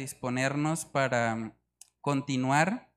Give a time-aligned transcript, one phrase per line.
[0.00, 1.56] disponernos para
[2.00, 2.90] continuar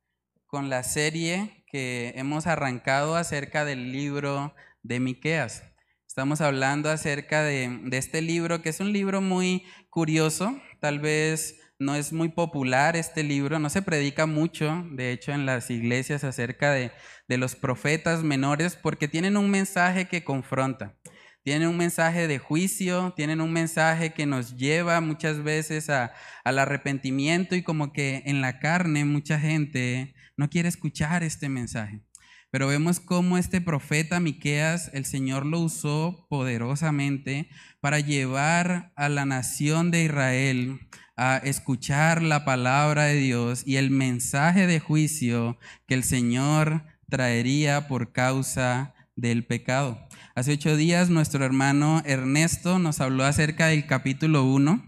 [0.46, 5.64] con la serie que hemos arrancado acerca del libro de Miqueas.
[6.08, 11.96] Estamos hablando acerca de, este libro, que es un libro muy curioso, tal vez no
[11.96, 16.72] es muy popular este libro, no se predica mucho, de hecho, en las iglesias acerca
[16.72, 16.92] de
[17.28, 20.96] los profetas menores, porque tienen un mensaje que confronta.
[21.44, 26.14] Tienen un mensaje de juicio, tienen un mensaje que nos lleva muchas veces a,
[26.46, 32.02] al arrepentimiento y como que en la carne mucha gente no quiere escuchar este mensaje.
[32.50, 37.50] Pero vemos cómo este profeta Miqueas, el Señor lo usó poderosamente
[37.82, 40.80] para llevar a la nación de Israel
[41.18, 45.58] a escuchar la palabra de Dios y el mensaje de juicio
[45.88, 50.08] que el Señor traería por causa del pecado.
[50.36, 54.84] Hace ocho días nuestro hermano Ernesto nos habló acerca del capítulo 1.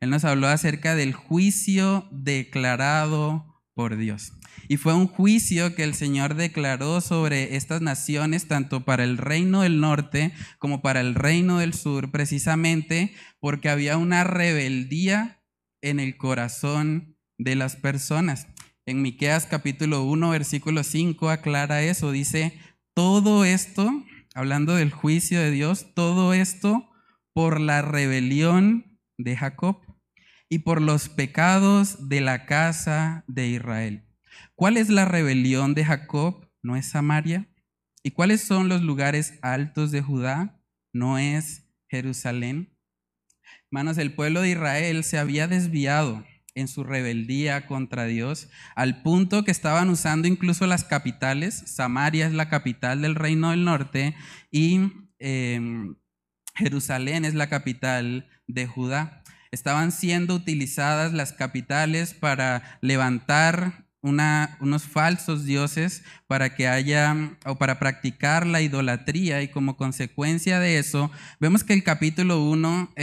[0.00, 4.34] Él nos habló acerca del juicio declarado por Dios.
[4.68, 9.62] Y fue un juicio que el Señor declaró sobre estas naciones, tanto para el reino
[9.62, 15.42] del norte como para el reino del sur, precisamente porque había una rebeldía
[15.80, 18.48] en el corazón de las personas.
[18.84, 22.52] En Miqueas capítulo 1, versículo 5 aclara eso, dice,
[22.92, 24.04] todo esto
[24.34, 26.90] hablando del juicio de Dios, todo esto
[27.32, 29.78] por la rebelión de Jacob
[30.48, 34.04] y por los pecados de la casa de Israel.
[34.54, 36.48] ¿Cuál es la rebelión de Jacob?
[36.62, 37.48] ¿No es Samaria?
[38.02, 40.60] ¿Y cuáles son los lugares altos de Judá?
[40.92, 42.76] ¿No es Jerusalén?
[43.70, 46.24] Hermanos, el pueblo de Israel se había desviado
[46.60, 51.62] en su rebeldía contra Dios, al punto que estaban usando incluso las capitales.
[51.66, 54.14] Samaria es la capital del reino del norte
[54.50, 55.96] y em,
[56.54, 59.22] Jerusalén es la capital de Judá.
[59.50, 67.78] Estaban siendo utilizadas las capitales para levantar unos falsos dioses para que haya o para
[67.78, 72.94] practicar la idolatría y como consecuencia de eso, vemos que el capítulo 1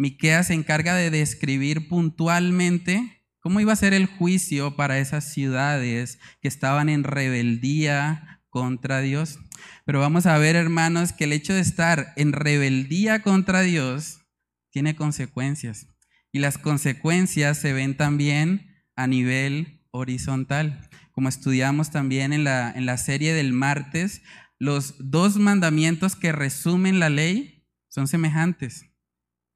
[0.00, 6.18] Miqueas se encarga de describir puntualmente cómo iba a ser el juicio para esas ciudades
[6.40, 9.40] que estaban en rebeldía contra Dios.
[9.84, 14.20] Pero vamos a ver, hermanos, que el hecho de estar en rebeldía contra Dios
[14.70, 15.88] tiene consecuencias.
[16.32, 20.88] Y las consecuencias se ven también a nivel horizontal.
[21.12, 24.22] Como estudiamos también en la, en la serie del martes,
[24.58, 28.89] los dos mandamientos que resumen la ley son semejantes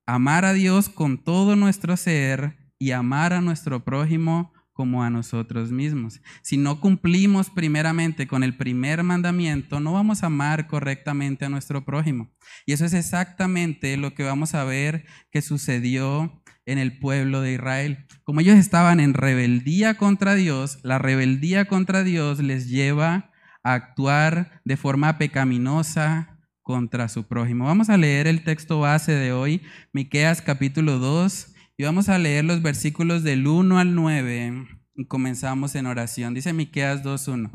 [0.06, 5.70] amar a Dios con todo nuestro ser y amar a nuestro prójimo como a nosotros
[5.70, 6.20] mismos.
[6.42, 11.84] Si no cumplimos primeramente con el primer mandamiento, no vamos a amar correctamente a nuestro
[11.84, 12.31] prójimo.
[12.66, 17.53] Y eso es exactamente lo que vamos a ver que sucedió en el pueblo de
[17.54, 18.06] Israel.
[18.25, 23.31] Como ellos estaban en rebeldía contra Dios, la rebeldía contra Dios les lleva
[23.62, 26.33] a actuar de forma pecaminosa,
[26.64, 27.66] contra su prójimo.
[27.66, 29.60] Vamos a leer el texto base de hoy,
[29.92, 34.66] Miqueas capítulo 2, y vamos a leer los versículos del 1 al 9
[34.97, 36.34] y comenzamos en oración.
[36.34, 37.52] Dice Miqueas 2:1.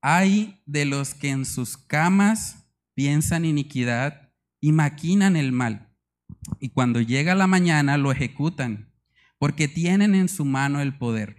[0.00, 5.94] Hay de los que en sus camas piensan iniquidad y maquinan el mal,
[6.58, 8.90] y cuando llega la mañana lo ejecutan,
[9.38, 11.36] porque tienen en su mano el poder.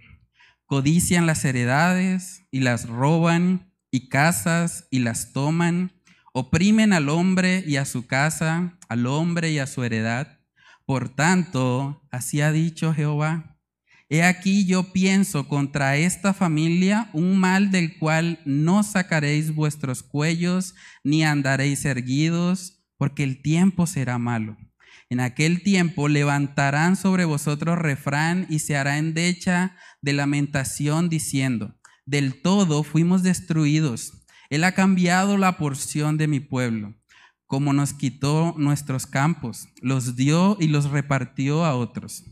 [0.66, 5.97] Codician las heredades y las roban, y casas y las toman
[6.38, 10.38] oprimen al hombre y a su casa, al hombre y a su heredad.
[10.86, 13.58] Por tanto, así ha dicho Jehová,
[14.08, 20.74] he aquí yo pienso contra esta familia un mal del cual no sacaréis vuestros cuellos,
[21.04, 24.56] ni andaréis erguidos, porque el tiempo será malo.
[25.10, 31.74] En aquel tiempo levantarán sobre vosotros refrán y se hará endecha de lamentación diciendo,
[32.06, 34.17] del todo fuimos destruidos
[34.50, 36.94] él ha cambiado la porción de mi pueblo,
[37.46, 42.24] como nos quitó nuestros campos, los dio y los repartió a otros.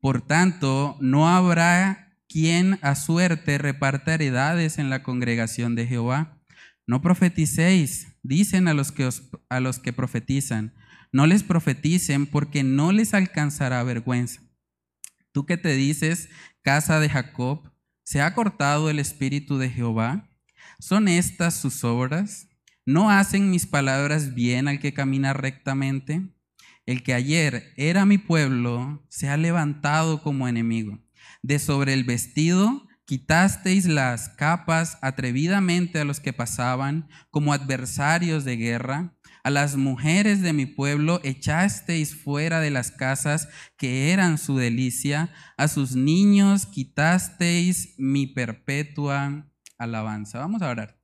[0.00, 6.40] Por tanto, no habrá quien a suerte reparta heredades en la congregación de Jehová.
[6.86, 9.08] No profeticéis, dicen a los que,
[9.48, 10.74] a los que profetizan.
[11.12, 14.42] No les profeticen porque no les alcanzará vergüenza.
[15.32, 16.28] Tú que te dices,
[16.62, 17.72] casa de Jacob,
[18.04, 20.28] ¿se ha cortado el espíritu de Jehová?
[20.78, 22.48] ¿Son estas sus obras?
[22.84, 26.30] ¿No hacen mis palabras bien al que camina rectamente?
[26.86, 31.00] El que ayer era mi pueblo se ha levantado como enemigo.
[31.42, 38.56] De sobre el vestido quitasteis las capas atrevidamente a los que pasaban como adversarios de
[38.56, 39.16] guerra.
[39.42, 45.32] A las mujeres de mi pueblo echasteis fuera de las casas que eran su delicia.
[45.56, 49.46] A sus niños quitasteis mi perpetua
[49.78, 50.38] alabanza.
[50.38, 50.98] Vamos a orar.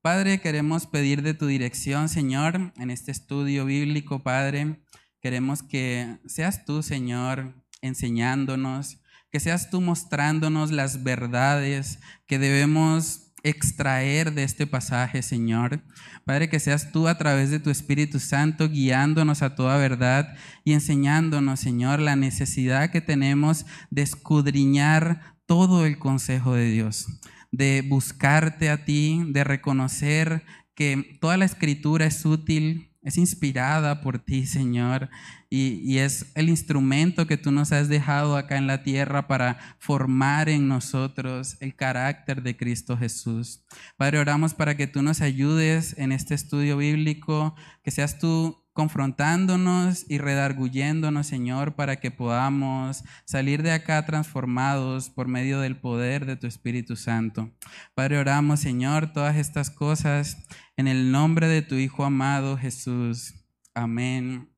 [0.00, 4.80] Padre, queremos pedir de tu dirección, Señor, en este estudio bíblico, Padre.
[5.20, 14.34] Queremos que seas tú, Señor, enseñándonos, que seas tú mostrándonos las verdades que debemos extraer
[14.34, 15.82] de este pasaje, Señor.
[16.24, 20.72] Padre, que seas tú a través de tu Espíritu Santo guiándonos a toda verdad y
[20.72, 27.06] enseñándonos, Señor, la necesidad que tenemos de escudriñar todo el consejo de Dios,
[27.50, 34.18] de buscarte a ti, de reconocer que toda la escritura es útil es inspirada por
[34.18, 35.08] ti, Señor,
[35.48, 40.48] y, es el instrumento que tú nos has dejado acá en la tierra para formar
[40.48, 43.64] en nosotros el carácter de Cristo Jesús.
[43.96, 50.06] Padre, oramos para que tú nos ayudes en este estudio bíblico, que seas tú confrontándonos
[50.08, 56.36] y redarguyéndonos, Señor, para que podamos salir de acá transformados por medio del poder de
[56.36, 57.50] tu Espíritu Santo.
[57.96, 60.46] Padre, oramos, Señor, todas estas cosas
[60.76, 63.34] en el nombre de tu Hijo amado Jesús.
[63.74, 64.48] Amén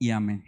[0.00, 0.42] y amén.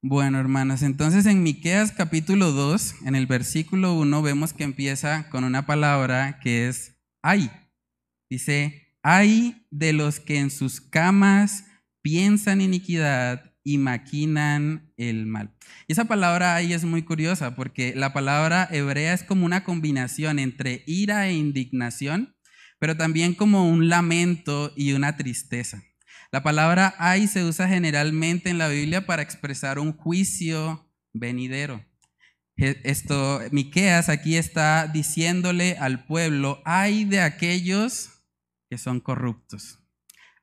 [0.00, 5.44] Bueno, hermanos, entonces en Miqueas capítulo 2, en el versículo 1 vemos que empieza con
[5.44, 7.50] una palabra que es ay.
[8.30, 11.66] Dice, ay de los que en sus camas
[12.02, 15.54] piensan iniquidad y maquinan el mal.
[15.86, 20.38] Y esa palabra ahí es muy curiosa porque la palabra hebrea es como una combinación
[20.38, 22.36] entre ira e indignación,
[22.78, 25.84] pero también como un lamento y una tristeza.
[26.32, 31.84] La palabra ay se usa generalmente en la Biblia para expresar un juicio venidero.
[32.56, 38.10] Esto, Miqueas aquí está diciéndole al pueblo, ay de aquellos
[38.70, 39.81] que son corruptos.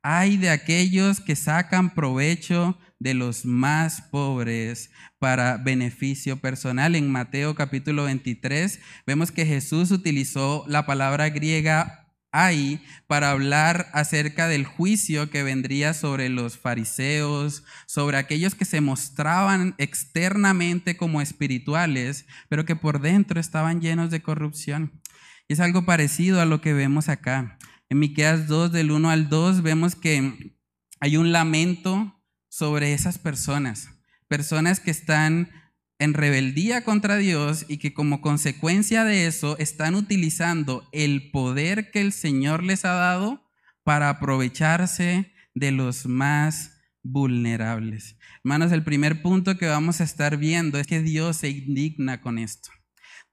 [0.01, 6.95] Hay de aquellos que sacan provecho de los más pobres para beneficio personal.
[6.95, 11.99] En Mateo capítulo 23 vemos que Jesús utilizó la palabra griega
[12.31, 18.79] hay para hablar acerca del juicio que vendría sobre los fariseos, sobre aquellos que se
[18.81, 25.01] mostraban externamente como espirituales, pero que por dentro estaban llenos de corrupción.
[25.49, 27.58] Es algo parecido a lo que vemos acá.
[27.91, 30.56] En Miqueas 2, del 1 al 2, vemos que
[31.00, 33.89] hay un lamento sobre esas personas,
[34.27, 35.50] personas que están
[35.97, 42.01] en rebeldía contra Dios y que como consecuencia de eso están utilizando el poder que
[42.01, 43.50] el Señor les ha dado
[43.83, 48.18] para aprovecharse de los más vulnerables.
[48.44, 52.38] Hermanos, el primer punto que vamos a estar viendo es que Dios se indigna con
[52.38, 52.69] esto.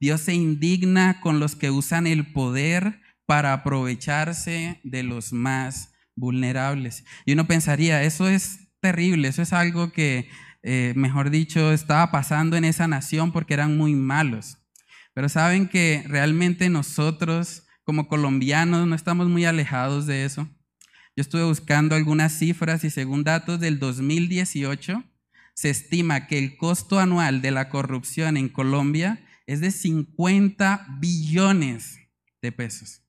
[0.00, 7.05] Dios se indigna con los que usan el poder para aprovecharse de los más vulnerables.
[7.25, 10.28] Y uno pensaría, eso es terrible, eso es algo que,
[10.62, 14.58] eh, mejor dicho, estaba pasando en esa nación porque eran muy malos.
[15.12, 20.49] Pero saben que realmente nosotros como colombianos no estamos muy alejados de eso.
[21.14, 25.05] Yo estuve buscando algunas cifras y según datos del 2018,
[25.55, 31.99] se estima que el costo anual de la corrupción en Colombia es de 50 billones
[32.42, 33.05] de pesos.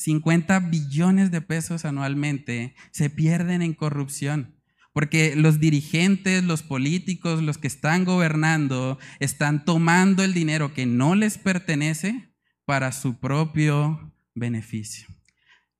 [0.00, 4.56] 50 billones de pesos anualmente se pierden en corrupción.
[4.94, 11.14] Porque los dirigentes, los políticos, los que están gobernando, están tomando el dinero que no
[11.14, 12.32] les pertenece
[12.64, 15.06] para su propio beneficio.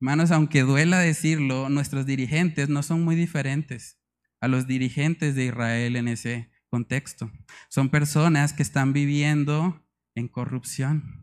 [0.00, 3.98] Hermanos, aunque duela decirlo, nuestros dirigentes no son muy diferentes
[4.38, 7.32] a los dirigentes de Israel en ese contexto.
[7.70, 9.82] Son personas que están viviendo
[10.14, 11.19] en corrupción.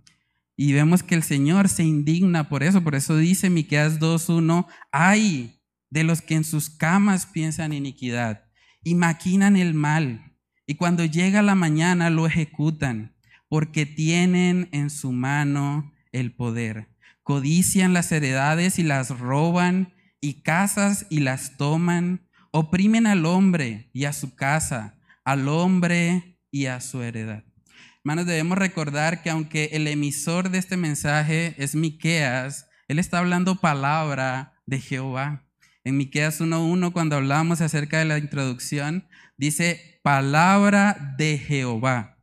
[0.58, 5.62] Y vemos que el Señor se indigna por eso, por eso dice Miqueas 2:1, "Ay
[5.90, 8.44] de los que en sus camas piensan iniquidad
[8.84, 10.36] y maquinan el mal,
[10.66, 13.16] y cuando llega la mañana lo ejecutan,
[13.48, 16.90] porque tienen en su mano el poder.
[17.24, 24.06] Codician las heredades y las roban, y casas y las toman, oprimen al hombre y
[24.06, 27.47] a su casa, al hombre y a su heredad.
[28.08, 33.56] Hermanos, debemos recordar que aunque el emisor de este mensaje es Miqueas, él está hablando
[33.56, 35.46] palabra de Jehová.
[35.84, 42.18] En Miqueas 1:1 cuando hablamos acerca de la introducción, dice palabra de Jehová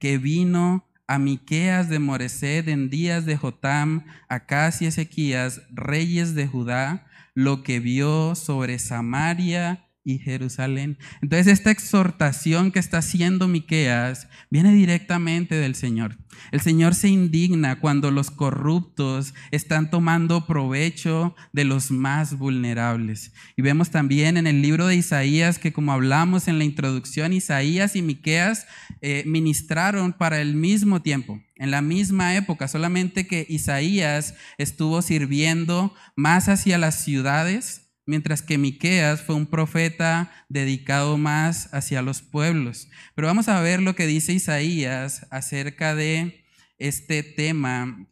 [0.00, 6.46] que vino a Miqueas de Moresed en días de Jotam, Acas y Ezequías, reyes de
[6.46, 10.98] Judá, lo que vio sobre Samaria y Jerusalén.
[11.20, 16.16] Entonces esta exhortación que está haciendo Miqueas viene directamente del Señor.
[16.52, 23.32] El Señor se indigna cuando los corruptos están tomando provecho de los más vulnerables.
[23.56, 27.96] Y vemos también en el libro de Isaías que como hablamos en la introducción, Isaías
[27.96, 28.68] y Miqueas
[29.00, 35.92] eh, ministraron para el mismo tiempo, en la misma época, solamente que Isaías estuvo sirviendo
[36.14, 42.88] más hacia las ciudades mientras que Miqueas fue un profeta dedicado más hacia los pueblos.
[43.14, 46.44] Pero vamos a ver lo que dice Isaías acerca de
[46.78, 48.08] este tema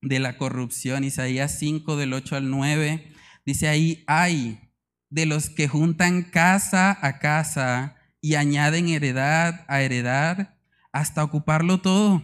[0.00, 1.04] de la corrupción.
[1.04, 3.12] Isaías 5 del 8 al 9
[3.44, 4.72] dice ahí, hay
[5.10, 10.56] de los que juntan casa a casa y añaden heredad a heredad
[10.92, 12.22] hasta ocuparlo todo.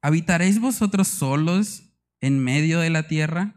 [0.00, 1.82] ¿Habitaréis vosotros solos
[2.20, 3.55] en medio de la tierra?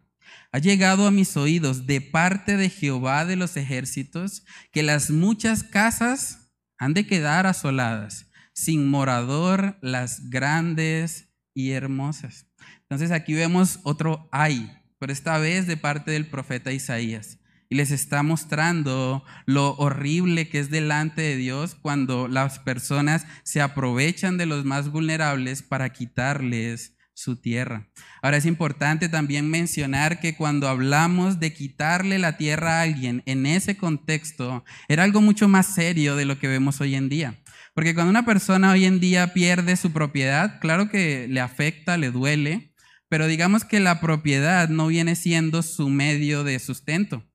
[0.51, 5.63] Ha llegado a mis oídos de parte de Jehová de los ejércitos que las muchas
[5.63, 12.47] casas han de quedar asoladas, sin morador las grandes y hermosas.
[12.81, 17.37] Entonces aquí vemos otro ay, pero esta vez de parte del profeta Isaías.
[17.71, 23.61] Y les está mostrando lo horrible que es delante de Dios cuando las personas se
[23.61, 27.89] aprovechan de los más vulnerables para quitarles su tierra.
[28.21, 33.45] Ahora es importante también mencionar que cuando hablamos de quitarle la tierra a alguien en
[33.45, 37.35] ese contexto, era algo mucho más serio de lo que vemos hoy en día.
[37.75, 42.09] Porque cuando una persona hoy en día pierde su propiedad, claro que le afecta, le
[42.09, 42.73] duele,
[43.09, 47.25] pero digamos que la propiedad no viene siendo su medio de sustento.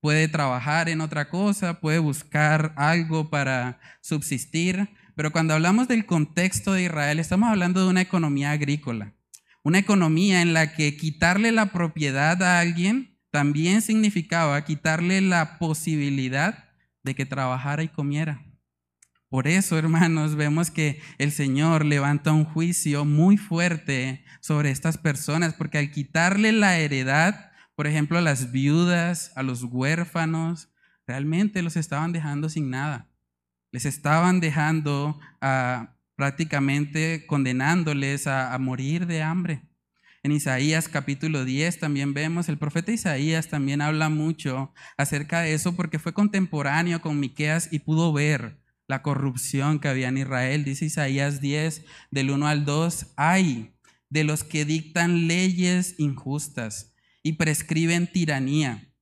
[0.00, 6.72] Puede trabajar en otra cosa, puede buscar algo para subsistir, pero cuando hablamos del contexto
[6.72, 9.14] de Israel, estamos hablando de una economía agrícola.
[9.62, 16.70] Una economía en la que quitarle la propiedad a alguien también significaba quitarle la posibilidad
[17.02, 18.42] de que trabajara y comiera.
[19.28, 25.54] Por eso, hermanos, vemos que el Señor levanta un juicio muy fuerte sobre estas personas,
[25.54, 30.70] porque al quitarle la heredad, por ejemplo, a las viudas, a los huérfanos,
[31.06, 33.08] realmente los estaban dejando sin nada.
[33.72, 39.62] Les estaban dejando a prácticamente condenándoles a, morir de hambre.
[40.22, 45.74] En Isaías capítulo 10 también vemos, el profeta Isaías también habla mucho acerca de eso
[45.74, 50.62] porque fue contemporáneo con Miqueas y pudo ver la corrupción que había en Israel.
[50.62, 53.72] Dice Isaías 10 del 1 al 2, hay
[54.10, 58.92] de los que dictan leyes injustas y prescriben tiranía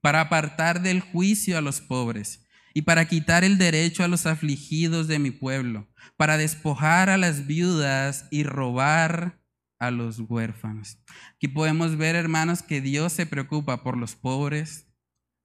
[0.00, 2.43] para apartar del juicio a los pobres
[2.74, 7.46] y para quitar el derecho a los afligidos de mi pueblo, para despojar a las
[7.46, 9.40] viudas y robar
[9.78, 10.98] a los huérfanos.
[11.36, 14.88] Aquí podemos ver, hermanos, que Dios se preocupa por los pobres,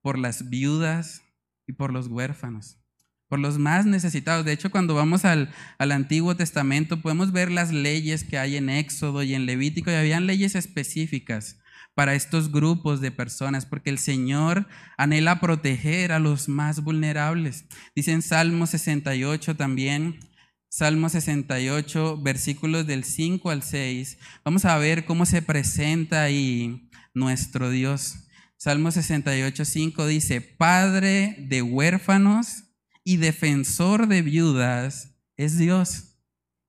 [0.02, 1.22] por las viudas
[1.68, 2.80] y por los huérfanos,
[3.28, 4.44] por los más necesitados.
[4.44, 8.72] De hecho, cuando vamos al, al Antiguo Testamento, podemos ver las leyes que hay en
[8.72, 11.60] Éxodo y en Levítico, y habían leyes específicas
[12.00, 17.66] para estos grupos de personas, porque el Señor anhela proteger a los más vulnerables.
[17.94, 20.18] Dice en Salmo 68 también,
[20.70, 27.70] Salmo 68, versículos del 5 al 6, vamos a ver cómo se presenta ahí nuestro
[27.70, 28.30] Dios.
[28.56, 32.64] Salmo 68, 5 dice, Padre de huérfanos
[33.04, 36.16] y defensor de viudas es Dios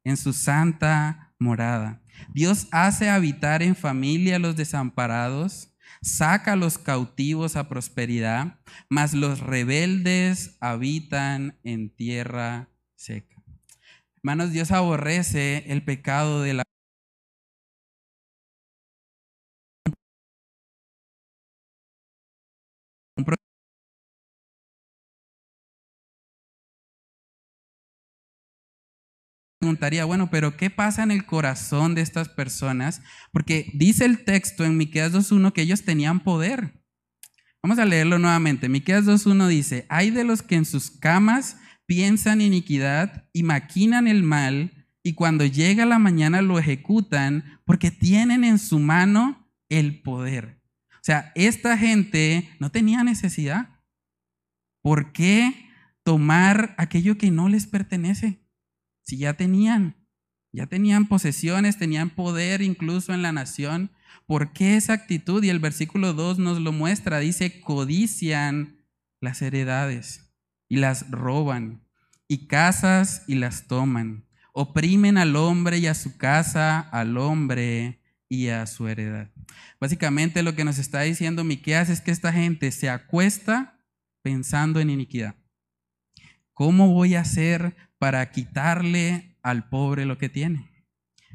[0.03, 2.03] en su santa morada.
[2.33, 9.15] Dios hace habitar en familia a los desamparados, saca a los cautivos a prosperidad, mas
[9.15, 13.37] los rebeldes habitan en tierra seca.
[14.17, 16.63] Hermanos, Dios aborrece el pecado de la
[29.61, 33.03] preguntaría, bueno, pero ¿qué pasa en el corazón de estas personas?
[33.31, 36.83] Porque dice el texto en Miqueas 2.1 que ellos tenían poder.
[37.63, 38.71] Vamos a leerlo nuevamente.
[38.71, 44.23] Miqueas 2.1 dice, hay de los que en sus camas piensan iniquidad y maquinan el
[44.23, 50.59] mal, y cuando llega la mañana lo ejecutan porque tienen en su mano el poder.
[50.95, 53.69] O sea, esta gente no tenía necesidad.
[54.83, 55.69] ¿Por qué
[56.03, 58.40] tomar aquello que no les pertenece?
[59.11, 59.97] Si ya tenían,
[60.53, 63.91] ya tenían posesiones, tenían poder incluso en la nación,
[64.25, 65.43] ¿por qué esa actitud?
[65.43, 68.87] Y el versículo 2 nos lo muestra, dice, codician
[69.21, 70.33] las heredades
[70.69, 71.83] y las roban,
[72.29, 78.47] y casas y las toman, oprimen al hombre y a su casa, al hombre y
[78.47, 79.29] a su heredad.
[79.81, 83.77] Básicamente lo que nos está diciendo Miqueas es que esta gente se acuesta
[84.23, 85.35] pensando en iniquidad.
[86.53, 90.71] ¿Cómo voy a hacer para quitarle al pobre lo que tiene?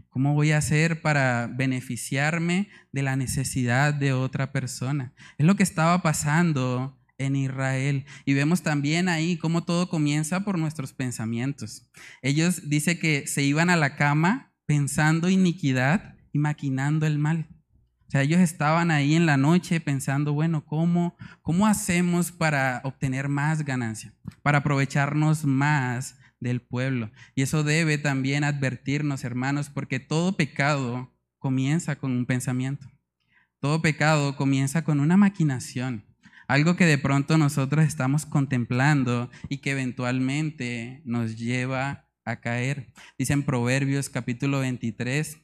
[0.09, 5.13] ¿Cómo voy a hacer para beneficiarme de la necesidad de otra persona?
[5.37, 8.05] Es lo que estaba pasando en Israel.
[8.25, 11.87] Y vemos también ahí cómo todo comienza por nuestros pensamientos.
[12.23, 17.47] Ellos dice que se iban a la cama pensando iniquidad y maquinando el mal.
[18.07, 23.29] O sea, ellos estaban ahí en la noche pensando, bueno, ¿cómo, cómo hacemos para obtener
[23.29, 24.13] más ganancia?
[24.41, 27.11] Para aprovecharnos más del pueblo.
[27.33, 32.87] Y eso debe también advertirnos, hermanos, porque todo pecado comienza con un pensamiento.
[33.59, 36.05] Todo pecado comienza con una maquinación.
[36.47, 42.93] Algo que de pronto nosotros estamos contemplando y que eventualmente nos lleva a caer.
[43.17, 45.39] Dice en Proverbios capítulo 23,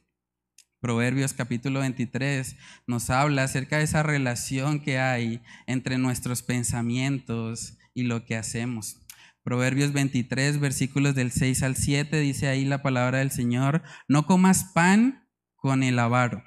[0.78, 2.56] Proverbios capítulo 23
[2.86, 9.01] nos habla acerca de esa relación que hay entre nuestros pensamientos y lo que hacemos.
[9.42, 14.64] Proverbios 23, versículos del 6 al 7, dice ahí la palabra del Señor, no comas
[14.72, 16.44] pan con el avaro,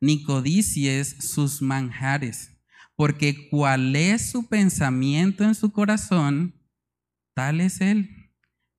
[0.00, 2.58] ni codicies sus manjares,
[2.96, 6.54] porque cual es su pensamiento en su corazón,
[7.34, 8.32] tal es él.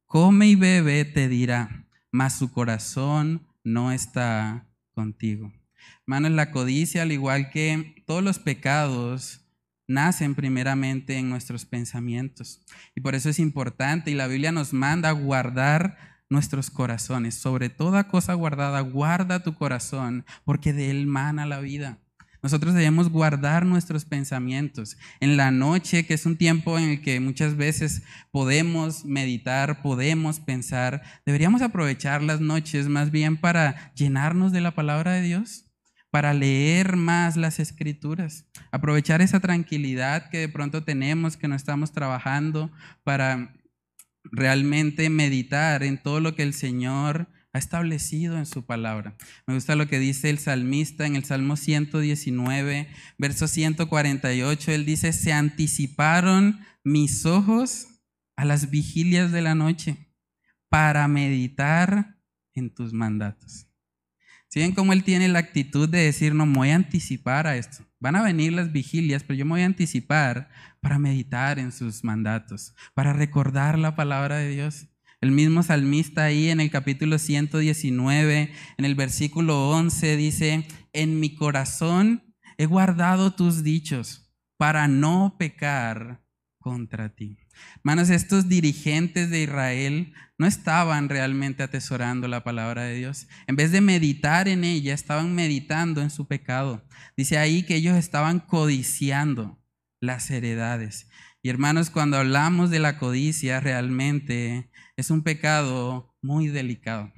[0.05, 5.53] Come y bebe, te dirá, mas su corazón no está contigo.
[6.01, 9.45] Hermanos, la codicia, al igual que todos los pecados,
[9.89, 12.61] nacen primeramente en nuestros pensamientos.
[12.95, 15.97] Y por eso es importante, y la Biblia nos manda guardar
[16.29, 17.35] nuestros corazones.
[17.35, 21.97] Sobre toda cosa guardada, guarda tu corazón, porque de él mana la vida.
[22.41, 24.97] Nosotros debemos guardar nuestros pensamientos.
[25.19, 30.39] En la noche, que es un tiempo en el que muchas veces podemos meditar, podemos
[30.39, 35.68] pensar, deberíamos aprovechar las noches más bien para llenarnos de la palabra de Dios
[36.11, 41.91] para leer más las escrituras, aprovechar esa tranquilidad que de pronto tenemos, que no estamos
[41.91, 42.71] trabajando,
[43.03, 43.53] para
[44.23, 49.15] realmente meditar en todo lo que el Señor ha establecido en su palabra.
[49.47, 54.71] Me gusta lo que dice el salmista en el Salmo 119, verso 148.
[54.71, 57.87] Él dice, se anticiparon mis ojos
[58.35, 60.13] a las vigilias de la noche
[60.69, 62.19] para meditar
[62.53, 63.68] en tus mandatos.
[64.49, 67.55] Si ven cómo él tiene la actitud de decir, no, me voy a anticipar a
[67.55, 67.85] esto.
[67.99, 70.49] Van a venir las vigilias, pero yo me voy a anticipar
[70.81, 74.87] para meditar en sus mandatos, para recordar la palabra de Dios.
[75.21, 81.35] El mismo salmista ahí en el capítulo 119, en el versículo 11, dice, en mi
[81.35, 86.25] corazón he guardado tus dichos para no pecar
[86.57, 87.37] contra ti.
[87.77, 93.27] Hermanos, estos dirigentes de Israel no estaban realmente atesorando la palabra de Dios.
[93.45, 96.85] En vez de meditar en ella, estaban meditando en su pecado.
[97.17, 99.61] Dice ahí que ellos estaban codiciando
[99.99, 101.09] las heredades.
[101.41, 107.11] Y hermanos, cuando hablamos de la codicia, realmente es un pecado muy delicado.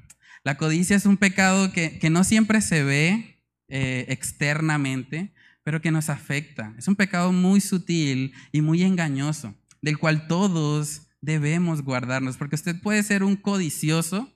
[0.43, 6.09] La codicia es un pecado que, no siempre se ve eh, externamente, pero que nos
[6.09, 6.73] afecta.
[6.77, 12.81] Es un pecado muy sutil y muy engañoso del cual todos debemos guardarnos, porque usted
[12.81, 14.31] puede ser un codicioso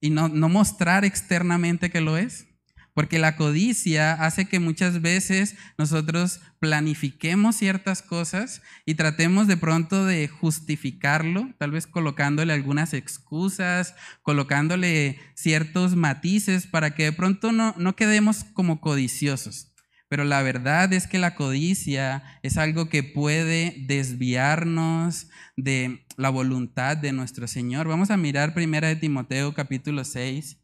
[0.00, 2.46] y no, mostrar externamente que lo es.
[2.94, 10.04] Porque la codicia hace que muchas veces nosotros planifiquemos ciertas cosas y tratemos de pronto
[10.04, 17.72] de justificarlo, tal vez colocándole algunas excusas, colocándole ciertos matices para que de pronto no,
[17.78, 19.67] no quedemos como codiciosos.
[20.08, 26.96] Pero la verdad es que la codicia es algo que puede desviarnos de la voluntad
[26.96, 27.88] de nuestro Señor.
[27.88, 30.58] Vamos a mirar Primera de Timoteo capítulo 6.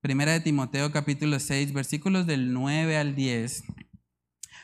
[0.00, 3.64] Primera de Timoteo capítulo 6, versículos del 9 al 10.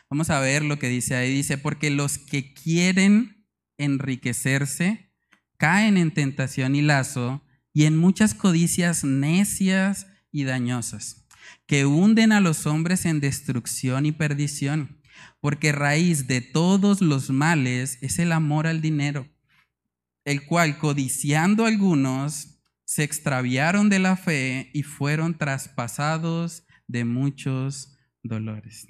[0.08, 1.34] Vamos a ver lo que dice ahí.
[1.34, 3.44] Dice, porque los que quieren
[3.76, 5.10] enriquecerse
[5.56, 11.21] caen en tentación y lazo y en muchas codicias necias y dañosas
[11.66, 15.00] que hunden a los hombres en destrucción y perdición,
[15.40, 19.28] porque raíz de todos los males es el amor al dinero,
[20.24, 28.86] el cual codiciando algunos se extraviaron de la fe y fueron traspasados de muchos dolores.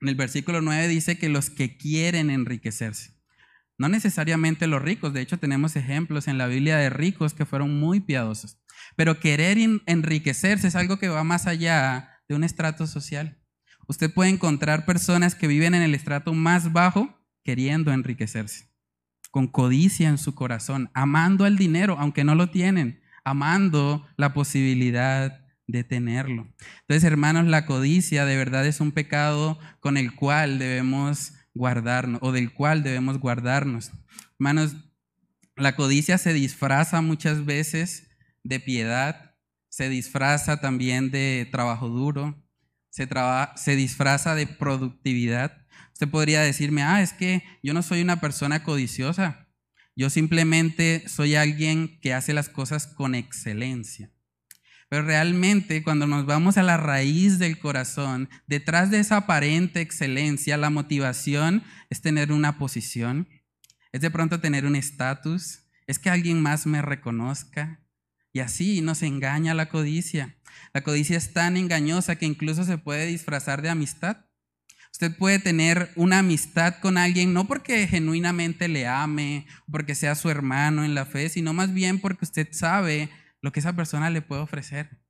[0.00, 3.14] En el versículo 9 dice que los que quieren enriquecerse,
[3.78, 7.80] no necesariamente los ricos, de hecho tenemos ejemplos en la Biblia de ricos que fueron
[7.80, 8.58] muy piadosos,
[8.96, 13.38] pero querer enriquecerse es algo que va más allá de un estrato social.
[13.88, 18.70] Usted puede encontrar personas que viven en el estrato más bajo queriendo enriquecerse,
[19.30, 25.40] con codicia en su corazón, amando al dinero, aunque no lo tienen, amando la posibilidad
[25.66, 26.46] de tenerlo.
[26.80, 32.32] Entonces, hermanos, la codicia de verdad es un pecado con el cual debemos guardarnos o
[32.32, 33.90] del cual debemos guardarnos.
[34.34, 34.76] Hermanos,
[35.56, 38.08] la codicia se disfraza muchas veces
[38.44, 39.34] de piedad,
[39.68, 42.42] se disfraza también de trabajo duro,
[42.90, 45.66] se, disfraza de productividad.
[45.92, 49.48] Usted podría decirme, ah, es que yo no soy una persona codiciosa,
[49.96, 54.10] yo simplemente soy alguien que hace las cosas con excelencia.
[54.88, 60.58] Pero realmente cuando nos vamos a la raíz del corazón, detrás de esa aparente excelencia,
[60.58, 63.26] la motivación es tener una posición,
[63.92, 67.81] es de pronto tener un estatus, es que alguien más me reconozca.
[68.32, 70.36] Y así nos engaña la codicia.
[70.72, 74.24] La codicia es tan engañosa que incluso se puede disfrazar de amistad.
[74.92, 80.30] Usted puede tener una amistad con alguien no porque genuinamente le ame, porque sea su
[80.30, 84.22] hermano en la fe, sino más bien porque usted sabe lo que esa persona le
[84.22, 85.02] puede ofrecer.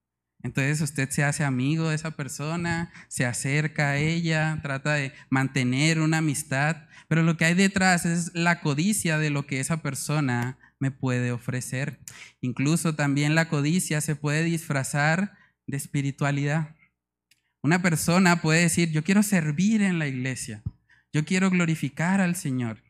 [0.43, 6.01] Entonces usted se hace amigo de esa persona, se acerca a ella, trata de mantener
[6.01, 10.59] una amistad, pero lo que hay detrás es la codicia de lo que esa persona
[10.83, 12.01] me puede ofrecer.
[12.41, 16.75] Incluso también la codicia se puede disfrazar de espiritualidad.
[17.63, 20.63] Una persona puede decir, yo quiero servir en la iglesia,
[21.13, 22.83] yo quiero glorificar al Señor,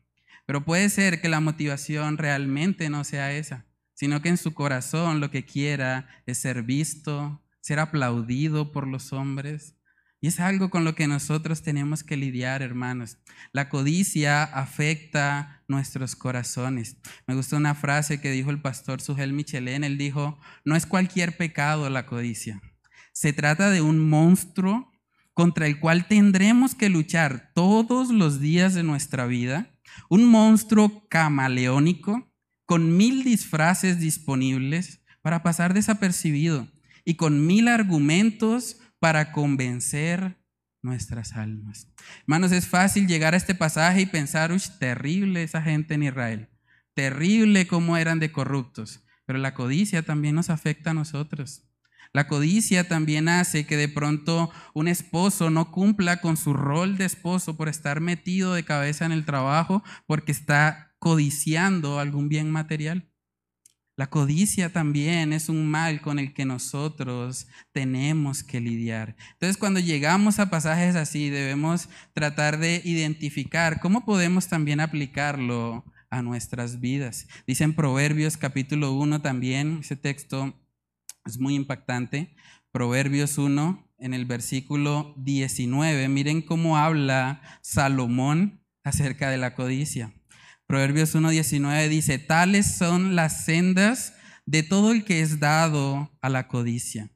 [0.45, 5.19] pero puede ser que la motivación realmente no sea esa sino que en su corazón
[5.19, 9.75] lo que quiera es ser visto, ser aplaudido por los hombres.
[10.23, 13.17] Y es algo con lo que nosotros tenemos que lidiar, hermanos.
[13.51, 16.95] La codicia afecta nuestros corazones.
[17.27, 19.83] Me gustó una frase que dijo el pastor Sugel Michelén.
[19.83, 22.61] Él dijo, no es cualquier pecado la codicia.
[23.11, 24.93] Se trata de un monstruo
[25.33, 29.75] contra el cual tendremos que luchar todos los días de nuestra vida.
[30.09, 32.33] Un monstruo camaleónico
[32.65, 36.71] con mil disfraces disponibles para pasar desapercibido
[37.03, 40.37] y con mil argumentos para convencer
[40.81, 41.91] nuestras almas.
[42.21, 46.47] Hermanos, es fácil llegar a este pasaje y pensar, uy, terrible esa gente en Israel,
[46.93, 51.67] terrible cómo eran de corruptos, pero la codicia también nos afecta a nosotros.
[52.13, 57.03] La codicia también hace que de pronto un esposo no cumpla con su rol de
[57.03, 63.12] esposo por estar metido de cabeza en el trabajo, porque está codiciando algún bien material.
[63.95, 69.15] La codicia también es un mal con el que nosotros tenemos que lidiar.
[69.33, 76.23] Entonces, cuando llegamos a pasajes así, debemos tratar de identificar cómo podemos también aplicarlo a
[76.23, 77.27] nuestras vidas.
[77.45, 80.59] Dice en Proverbios capítulo 1 también, ese texto
[81.23, 82.35] es muy impactante.
[82.71, 90.13] Proverbios 1, en el versículo 19, miren cómo habla Salomón acerca de la codicia.
[90.73, 94.15] Proverbios 1.19 dice, tales son las sendas
[94.47, 97.11] de todo el que es dado a la codicia,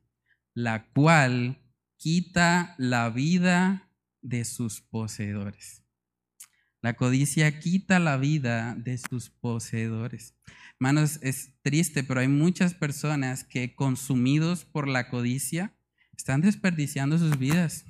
[0.53, 1.59] la cual
[1.97, 3.91] quita la vida
[4.21, 5.83] de sus poseedores.
[6.83, 10.35] La codicia quita la vida de sus poseedores.
[10.73, 15.75] Hermanos, es triste, pero hay muchas personas que consumidos por la codicia
[16.15, 17.85] están desperdiciando sus vidas.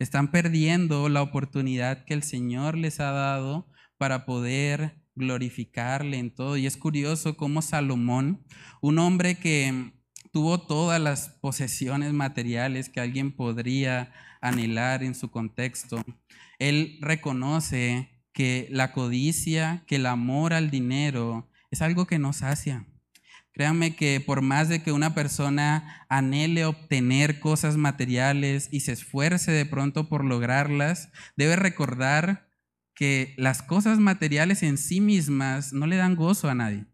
[0.00, 6.56] Están perdiendo la oportunidad que el Señor les ha dado para poder glorificarle en todo.
[6.56, 8.44] Y es curioso cómo Salomón,
[8.80, 9.92] un hombre que
[10.32, 16.04] tuvo todas las posesiones materiales que alguien podría anhelar en su contexto,
[16.58, 22.86] él reconoce que la codicia, que el amor al dinero es algo que nos sacia.
[23.52, 29.50] Créanme que por más de que una persona anhele obtener cosas materiales y se esfuerce
[29.50, 32.47] de pronto por lograrlas, debe recordar
[32.98, 36.84] que las cosas materiales en sí mismas no le dan gozo a nadie.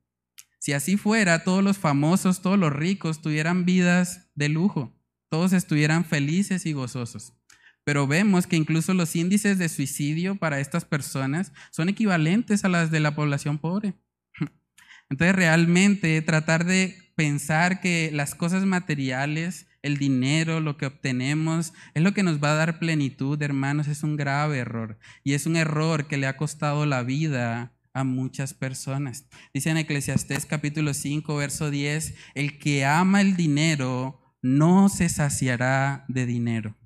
[0.58, 4.94] Si así fuera, todos los famosos, todos los ricos tuvieran vidas de lujo,
[5.30, 7.32] todos estuvieran felices y gozosos.
[7.84, 12.90] Pero vemos que incluso los índices de suicidio para estas personas son equivalentes a las
[12.90, 13.94] de la población pobre.
[15.08, 22.02] Entonces realmente tratar de pensar que las cosas materiales el dinero, lo que obtenemos, es
[22.02, 24.98] lo que nos va a dar plenitud, hermanos, es un grave error.
[25.22, 29.26] Y es un error que le ha costado la vida a muchas personas.
[29.52, 36.06] Dice en Eclesiastés capítulo 5, verso 10, el que ama el dinero no se saciará
[36.08, 36.76] de dinero.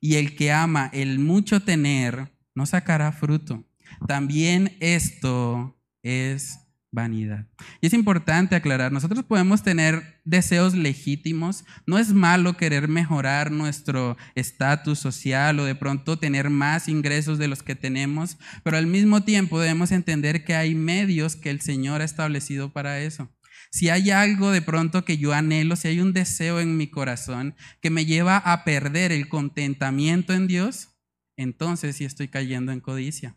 [0.00, 3.64] Y el que ama el mucho tener no sacará fruto.
[4.08, 6.58] También esto es
[6.92, 7.46] vanidad.
[7.80, 14.16] Y es importante aclarar, nosotros podemos tener deseos legítimos, no es malo querer mejorar nuestro
[14.34, 19.22] estatus social o de pronto tener más ingresos de los que tenemos, pero al mismo
[19.22, 23.30] tiempo debemos entender que hay medios que el Señor ha establecido para eso.
[23.72, 27.54] Si hay algo de pronto que yo anhelo, si hay un deseo en mi corazón
[27.80, 30.88] que me lleva a perder el contentamiento en Dios,
[31.36, 33.36] entonces sí estoy cayendo en codicia.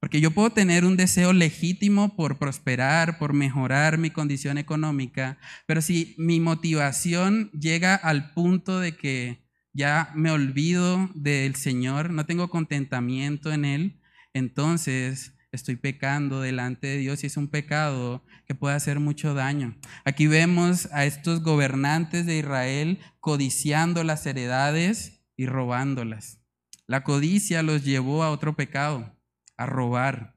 [0.00, 5.80] Porque yo puedo tener un deseo legítimo por prosperar, por mejorar mi condición económica, pero
[5.80, 12.48] si mi motivación llega al punto de que ya me olvido del Señor, no tengo
[12.48, 14.00] contentamiento en Él,
[14.32, 19.76] entonces estoy pecando delante de Dios y es un pecado que puede hacer mucho daño.
[20.04, 26.40] Aquí vemos a estos gobernantes de Israel codiciando las heredades y robándolas.
[26.86, 29.15] La codicia los llevó a otro pecado,
[29.56, 30.36] a robar.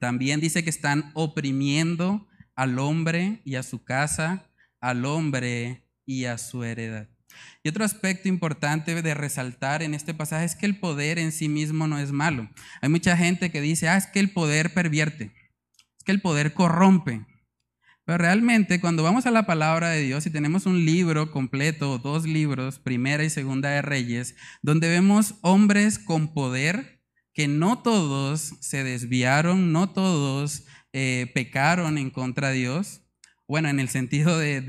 [0.00, 6.38] También dice que están oprimiendo al hombre y a su casa, al hombre y a
[6.38, 7.08] su heredad.
[7.62, 11.48] Y otro aspecto importante de resaltar en este pasaje es que el poder en sí
[11.48, 12.50] mismo no es malo.
[12.80, 15.32] Hay mucha gente que dice, ah, es que el poder pervierte,
[15.98, 17.26] es que el poder corrompe.
[18.04, 22.24] Pero realmente cuando vamos a la palabra de Dios y tenemos un libro completo, dos
[22.24, 26.99] libros, primera y segunda de Reyes, donde vemos hombres con poder,
[27.34, 33.02] que no todos se desviaron, no todos eh, pecaron en contra de Dios,
[33.46, 34.60] bueno, en el sentido de,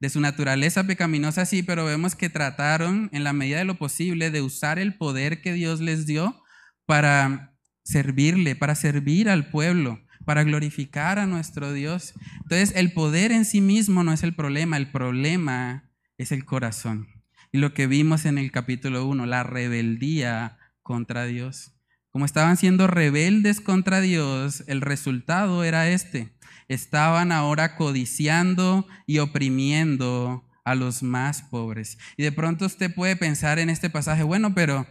[0.00, 4.30] de su naturaleza pecaminosa, sí, pero vemos que trataron en la medida de lo posible
[4.30, 6.42] de usar el poder que Dios les dio
[6.86, 12.14] para servirle, para servir al pueblo, para glorificar a nuestro Dios.
[12.42, 17.08] Entonces, el poder en sí mismo no es el problema, el problema es el corazón.
[17.52, 20.56] Y lo que vimos en el capítulo 1, la rebeldía
[20.90, 21.70] contra Dios.
[22.10, 26.32] Como estaban siendo rebeldes contra Dios, el resultado era este
[26.66, 31.96] estaban ahora codiciando y oprimiendo a los más pobres.
[32.16, 34.86] Y de pronto usted puede pensar en este pasaje, bueno, pero,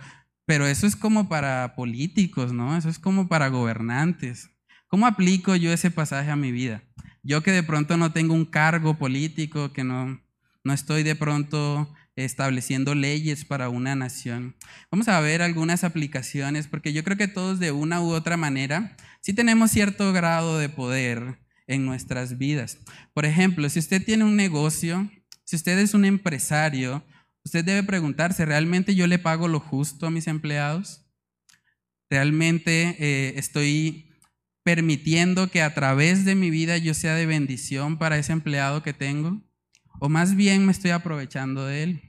[0.46, 2.78] pero eso es como para políticos, ¿no?
[2.78, 4.50] Eso es como para gobernantes.
[4.88, 6.82] ¿Cómo aplico yo ese pasaje a mi vida?
[7.24, 10.22] Yo que de pronto no tengo un cargo político, que no,
[10.64, 14.56] no estoy de pronto estableciendo leyes para una nación.
[14.92, 18.96] Vamos a ver algunas aplicaciones, porque yo creo que todos de una u otra manera
[19.22, 22.80] sí tenemos cierto grado de poder en nuestras vidas.
[23.14, 25.10] Por ejemplo, si usted tiene un negocio,
[25.44, 27.04] si usted es un empresario,
[27.44, 31.06] usted debe preguntarse, ¿realmente yo le pago lo justo a mis empleados?
[32.10, 34.10] ¿Realmente eh, estoy
[34.64, 38.94] permitiendo que a través de mi vida yo sea de bendición para ese empleado que
[38.94, 39.42] tengo?
[40.00, 42.09] ¿O más bien me estoy aprovechando de él?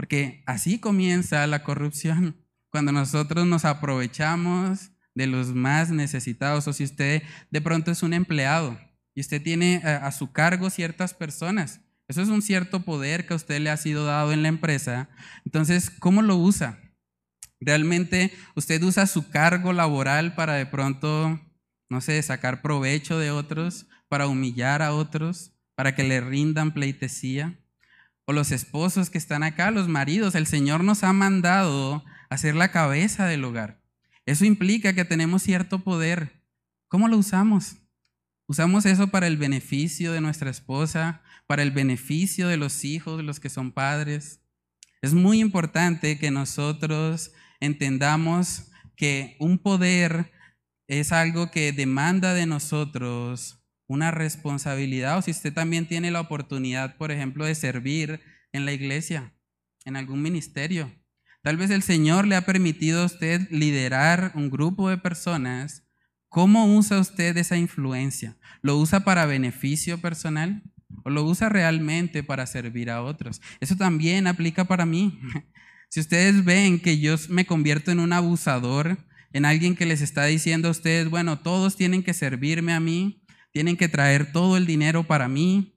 [0.00, 2.34] Porque así comienza la corrupción,
[2.70, 8.14] cuando nosotros nos aprovechamos de los más necesitados, o si usted de pronto es un
[8.14, 8.80] empleado
[9.14, 13.36] y usted tiene a, su cargo ciertas personas, eso es un cierto poder que a
[13.36, 15.10] usted le ha sido dado en la empresa.
[15.44, 16.80] Entonces, ¿cómo lo usa?
[17.60, 21.38] ¿Realmente usted usa su cargo laboral para de pronto,
[21.90, 27.60] no sé, sacar provecho de otros, para humillar a otros, para que le rindan pleitesía?
[28.30, 32.54] O los esposos que están acá, los maridos, el Señor nos ha mandado a ser
[32.54, 33.82] la cabeza del hogar.
[34.24, 36.40] Eso implica que tenemos cierto poder.
[36.86, 37.78] ¿Cómo lo usamos?
[38.46, 43.24] ¿Usamos eso para el beneficio de nuestra esposa, para el beneficio de los hijos, de
[43.24, 44.38] los que son padres?
[45.02, 50.30] Es muy importante que nosotros entendamos que un poder
[50.86, 53.59] es algo que demanda de nosotros
[53.90, 58.20] una responsabilidad o si usted también tiene la oportunidad, por ejemplo, de servir
[58.52, 59.34] en la iglesia,
[59.84, 60.92] en algún ministerio.
[61.42, 65.82] Tal vez el Señor le ha permitido a usted liderar un grupo de personas.
[66.28, 68.36] ¿Cómo usa usted esa influencia?
[68.62, 70.62] ¿Lo usa para beneficio personal
[71.02, 73.42] o lo usa realmente para servir a otros?
[73.58, 75.18] Eso también aplica para mí.
[75.92, 78.98] Si ustedes ven que yo me convierto en un abusador,
[79.32, 83.19] en alguien que les está diciendo a ustedes, bueno, todos tienen que servirme a mí,
[83.52, 85.74] tienen que traer todo el dinero para mí.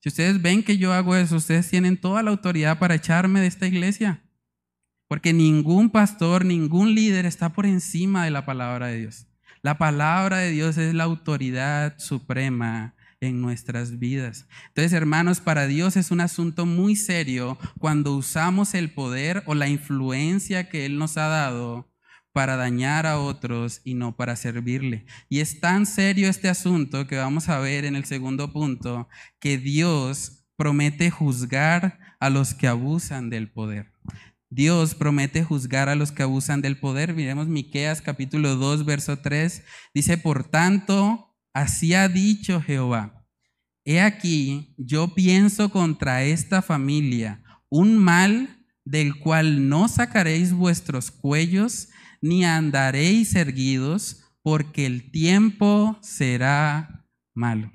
[0.00, 3.46] Si ustedes ven que yo hago eso, ustedes tienen toda la autoridad para echarme de
[3.46, 4.22] esta iglesia.
[5.08, 9.26] Porque ningún pastor, ningún líder está por encima de la palabra de Dios.
[9.62, 14.48] La palabra de Dios es la autoridad suprema en nuestras vidas.
[14.68, 19.68] Entonces, hermanos, para Dios es un asunto muy serio cuando usamos el poder o la
[19.68, 21.91] influencia que Él nos ha dado
[22.32, 25.06] para dañar a otros y no para servirle.
[25.28, 29.58] Y es tan serio este asunto que vamos a ver en el segundo punto, que
[29.58, 33.92] Dios promete juzgar a los que abusan del poder.
[34.48, 37.14] Dios promete juzgar a los que abusan del poder.
[37.14, 39.64] Miremos Miqueas capítulo 2, verso 3.
[39.94, 43.26] Dice, por tanto, así ha dicho Jehová.
[43.84, 51.88] He aquí, yo pienso contra esta familia un mal del cual no sacaréis vuestros cuellos,
[52.20, 57.70] ni andaréis erguidos, porque el tiempo será malo.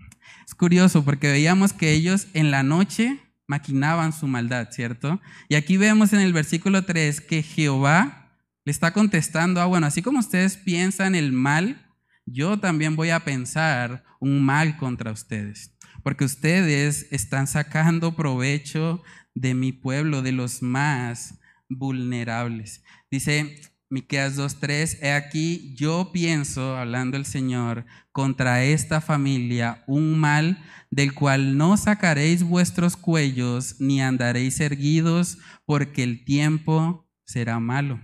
[0.46, 5.22] Es curioso porque veíamos que ellos en la noche maquinaban su maldad, ¿cierto?
[5.50, 8.24] Y aquí vemos en el versículo 3 que Jehová
[8.66, 11.88] Le está contestando, ah, bueno, así como ustedes piensan el mal,
[12.26, 19.02] yo también voy a pensar un mal contra ustedes, porque ustedes están sacando provecho
[19.40, 22.84] de mi pueblo, de los más vulnerables.
[23.12, 30.58] Dice Miqueas 2:3, he aquí yo pienso, hablando el Señor, contra esta familia un mal
[30.90, 38.02] del cual no sacaréis vuestros cuellos ni andaréis erguidos, porque el tiempo será malo.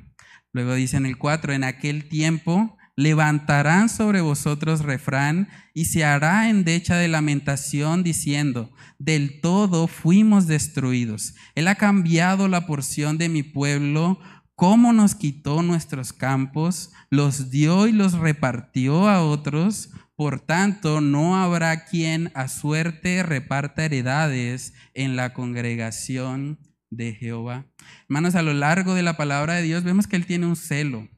[0.51, 6.49] Luego dice en el 4, en aquel tiempo levantarán sobre vosotros refrán y se hará
[6.49, 11.34] endecha de lamentación diciendo, del todo fuimos destruidos.
[11.56, 14.19] Él ha cambiado la porción de mi pueblo,
[14.56, 19.89] cómo nos quitó nuestros campos, los dio y los repartió a otros.
[20.15, 26.60] Por tanto, no habrá quien a suerte reparta heredades en la congregación
[26.91, 27.65] de Jehová.
[28.03, 31.10] Hermanos, a lo largo de la palabra de Dios vemos que Él tiene un celo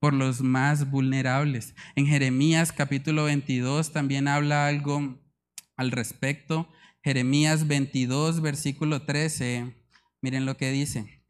[0.00, 1.74] por los más vulnerables.
[1.96, 5.18] En Jeremías capítulo 22 también habla algo
[5.76, 6.68] al respecto.
[7.02, 9.74] Jeremías 22, versículo 13.
[10.20, 11.24] Miren lo que dice.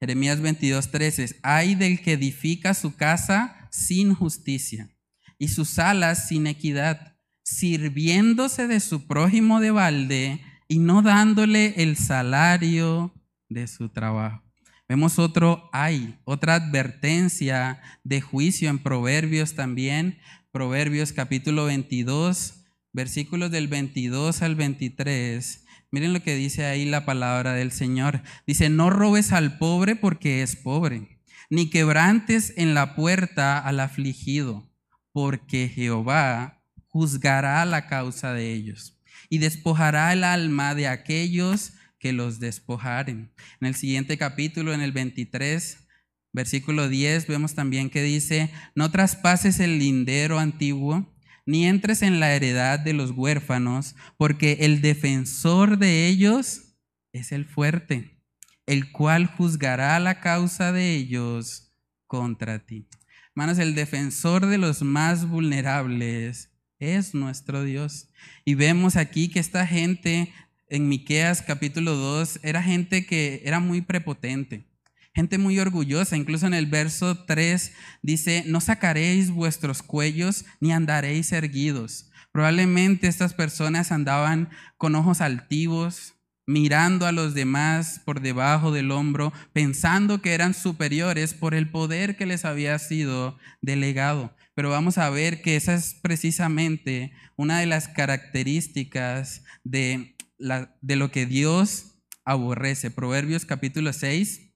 [0.00, 1.36] Jeremías 22, 13.
[1.42, 4.90] Hay del que edifica su casa sin justicia
[5.38, 11.96] y sus alas sin equidad, sirviéndose de su prójimo de balde y no dándole el
[11.96, 13.14] salario
[13.48, 14.43] de su trabajo.
[14.86, 20.18] Vemos otro hay, otra advertencia de juicio en Proverbios también,
[20.52, 25.64] Proverbios capítulo 22, versículos del 22 al 23.
[25.90, 28.22] Miren lo que dice ahí la palabra del Señor.
[28.46, 31.18] Dice, no robes al pobre porque es pobre,
[31.48, 34.70] ni quebrantes en la puerta al afligido,
[35.12, 41.72] porque Jehová juzgará la causa de ellos y despojará el alma de aquellos
[42.04, 43.32] que los despojaren.
[43.62, 45.88] En el siguiente capítulo, en el 23,
[46.34, 52.34] versículo 10, vemos también que dice, no traspases el lindero antiguo, ni entres en la
[52.34, 56.74] heredad de los huérfanos, porque el defensor de ellos
[57.14, 58.20] es el fuerte,
[58.66, 61.72] el cual juzgará la causa de ellos
[62.06, 62.86] contra ti.
[63.30, 68.10] Hermanos, el defensor de los más vulnerables es nuestro Dios.
[68.44, 70.34] Y vemos aquí que esta gente
[70.74, 74.66] en Miqueas capítulo 2 era gente que era muy prepotente,
[75.14, 76.16] gente muy orgullosa.
[76.16, 82.10] Incluso en el verso 3 dice, no sacaréis vuestros cuellos ni andaréis erguidos.
[82.32, 89.32] Probablemente estas personas andaban con ojos altivos, mirando a los demás por debajo del hombro,
[89.52, 94.34] pensando que eran superiores por el poder que les había sido delegado.
[94.56, 101.10] Pero vamos a ver que esa es precisamente una de las características de de lo
[101.10, 101.94] que Dios
[102.24, 102.90] aborrece.
[102.90, 104.52] Proverbios capítulo 6.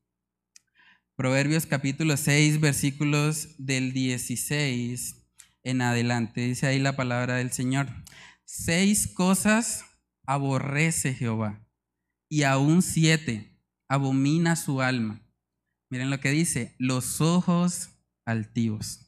[1.16, 5.26] Proverbios capítulo 6, versículos del 16
[5.64, 6.42] en adelante.
[6.42, 7.88] Dice ahí la palabra del Señor.
[8.44, 9.84] Seis cosas
[10.26, 11.66] aborrece Jehová
[12.28, 15.20] y aún siete abomina su alma.
[15.90, 17.90] Miren lo que dice, los ojos
[18.24, 19.07] altivos.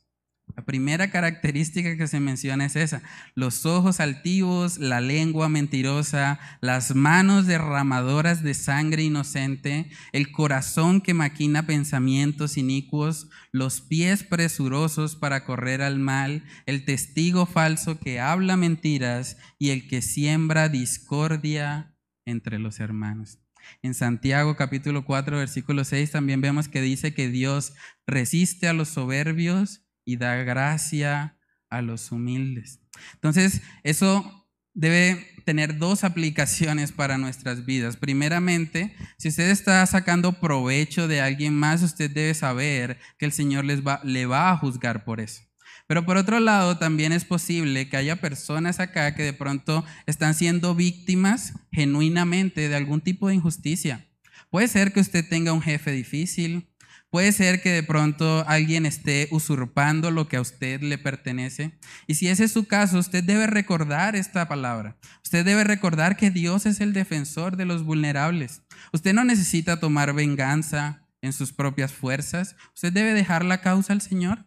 [0.60, 3.00] La primera característica que se menciona es esa,
[3.34, 11.14] los ojos altivos, la lengua mentirosa, las manos derramadoras de sangre inocente, el corazón que
[11.14, 18.58] maquina pensamientos inicuos, los pies presurosos para correr al mal, el testigo falso que habla
[18.58, 21.96] mentiras y el que siembra discordia
[22.26, 23.38] entre los hermanos.
[23.80, 27.72] En Santiago capítulo 4 versículo 6 también vemos que dice que Dios
[28.06, 31.36] resiste a los soberbios y da gracia
[31.68, 32.80] a los humildes.
[33.14, 37.96] Entonces, eso debe tener dos aplicaciones para nuestras vidas.
[37.96, 43.64] Primeramente, si usted está sacando provecho de alguien más, usted debe saber que el Señor
[43.64, 45.42] les va, le va a juzgar por eso.
[45.86, 50.34] Pero por otro lado, también es posible que haya personas acá que de pronto están
[50.34, 54.08] siendo víctimas genuinamente de algún tipo de injusticia.
[54.50, 56.69] Puede ser que usted tenga un jefe difícil,
[57.10, 61.76] Puede ser que de pronto alguien esté usurpando lo que a usted le pertenece.
[62.06, 64.96] Y si ese es su caso, usted debe recordar esta palabra.
[65.24, 68.62] Usted debe recordar que Dios es el defensor de los vulnerables.
[68.92, 72.54] Usted no necesita tomar venganza en sus propias fuerzas.
[72.76, 74.46] Usted debe dejar la causa al Señor.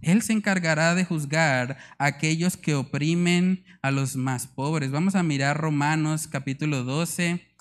[0.00, 4.92] Él se encargará de juzgar a aquellos que oprimen a los más pobres.
[4.92, 7.53] Vamos a mirar Romanos capítulo 12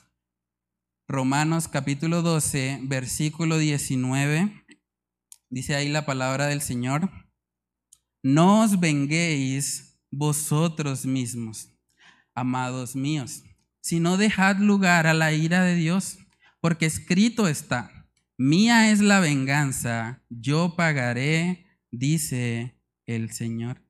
[1.14, 4.66] Romanos capítulo 12, versículo 19,
[5.51, 7.07] dice ahí la palabra del Señor,
[8.24, 11.70] no os venguéis vosotros mismos,
[12.34, 13.43] amados míos,
[13.80, 16.18] sino dejad lugar a la ira de Dios,
[16.59, 23.86] porque escrito está, Mía es la venganza, yo pagaré, dice el Señor.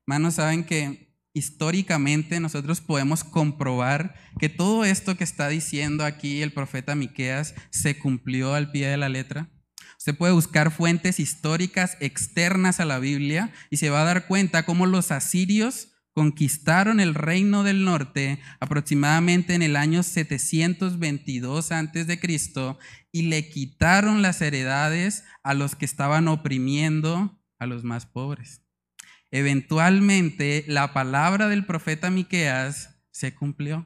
[0.00, 1.03] Hermanos, saben que
[1.34, 7.98] históricamente nosotros podemos comprobar que todo esto que está diciendo aquí el profeta Miqueas se
[7.98, 9.50] cumplió al pie de la letra.
[9.98, 14.64] Usted puede buscar fuentes históricas externas a la Biblia y se va a dar cuenta
[14.64, 22.20] cómo los asirios conquistaron el reino del norte aproximadamente en el año 722 a.C.
[23.10, 28.63] y le quitaron las heredades a los que estaban oprimiendo a los más pobres.
[29.34, 33.84] Eventualmente la palabra del profeta Miqueas se cumplió.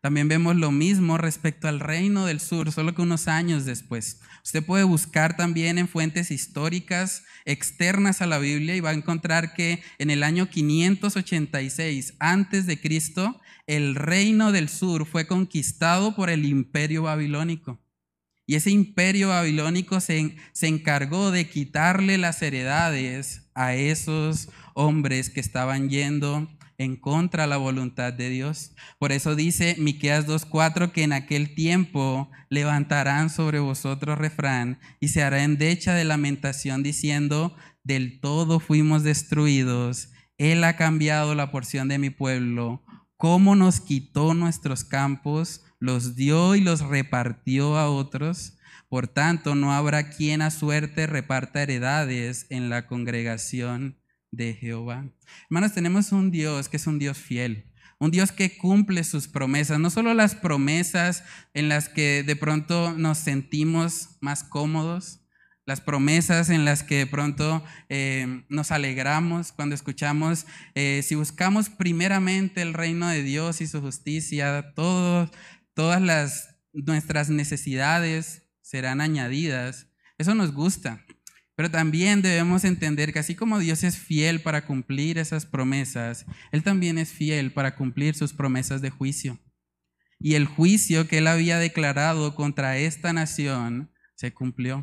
[0.00, 4.20] También vemos lo mismo respecto al reino del sur, solo que unos años después.
[4.44, 9.52] Usted puede buscar también en fuentes históricas externas a la Biblia y va a encontrar
[9.54, 16.30] que en el año 586 antes de Cristo, el reino del sur fue conquistado por
[16.30, 17.83] el imperio babilónico.
[18.46, 25.40] Y ese imperio babilónico se, se encargó de quitarle las heredades a esos hombres que
[25.40, 28.72] estaban yendo en contra de la voluntad de Dios.
[28.98, 35.22] Por eso dice Miqueas 2:4 que en aquel tiempo levantarán sobre vosotros refrán y se
[35.22, 41.98] hará endecha de lamentación diciendo, del todo fuimos destruidos, él ha cambiado la porción de
[41.98, 42.82] mi pueblo,
[43.16, 48.56] cómo nos quitó nuestros campos, los dio y los repartió a otros.
[48.88, 53.98] Por tanto, no habrá quien a suerte reparta heredades en la congregación
[54.30, 55.06] de Jehová.
[55.44, 59.78] Hermanos, tenemos un Dios que es un Dios fiel, un Dios que cumple sus promesas,
[59.78, 65.20] no solo las promesas en las que de pronto nos sentimos más cómodos,
[65.66, 71.70] las promesas en las que de pronto eh, nos alegramos cuando escuchamos, eh, si buscamos
[71.70, 74.74] primeramente el reino de Dios y su justicia,
[75.74, 79.88] todas las, nuestras necesidades serán añadidas.
[80.18, 81.04] Eso nos gusta.
[81.56, 86.64] Pero también debemos entender que así como Dios es fiel para cumplir esas promesas, Él
[86.64, 89.38] también es fiel para cumplir sus promesas de juicio.
[90.18, 94.82] Y el juicio que Él había declarado contra esta nación se cumplió.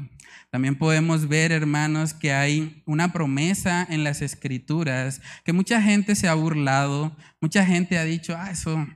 [0.49, 6.27] También podemos ver, hermanos, que hay una promesa en las escrituras que mucha gente se
[6.27, 8.87] ha burlado, mucha gente ha dicho, ah, eso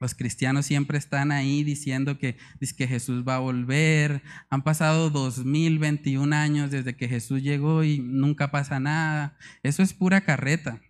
[0.00, 2.36] los cristianos siempre están ahí diciendo que,
[2.76, 4.22] Jesús va a volver.
[4.48, 9.36] Han pasado 2021 años desde que Jesús llegó y nunca pasa nada.
[9.62, 10.80] Eso es pura carreta.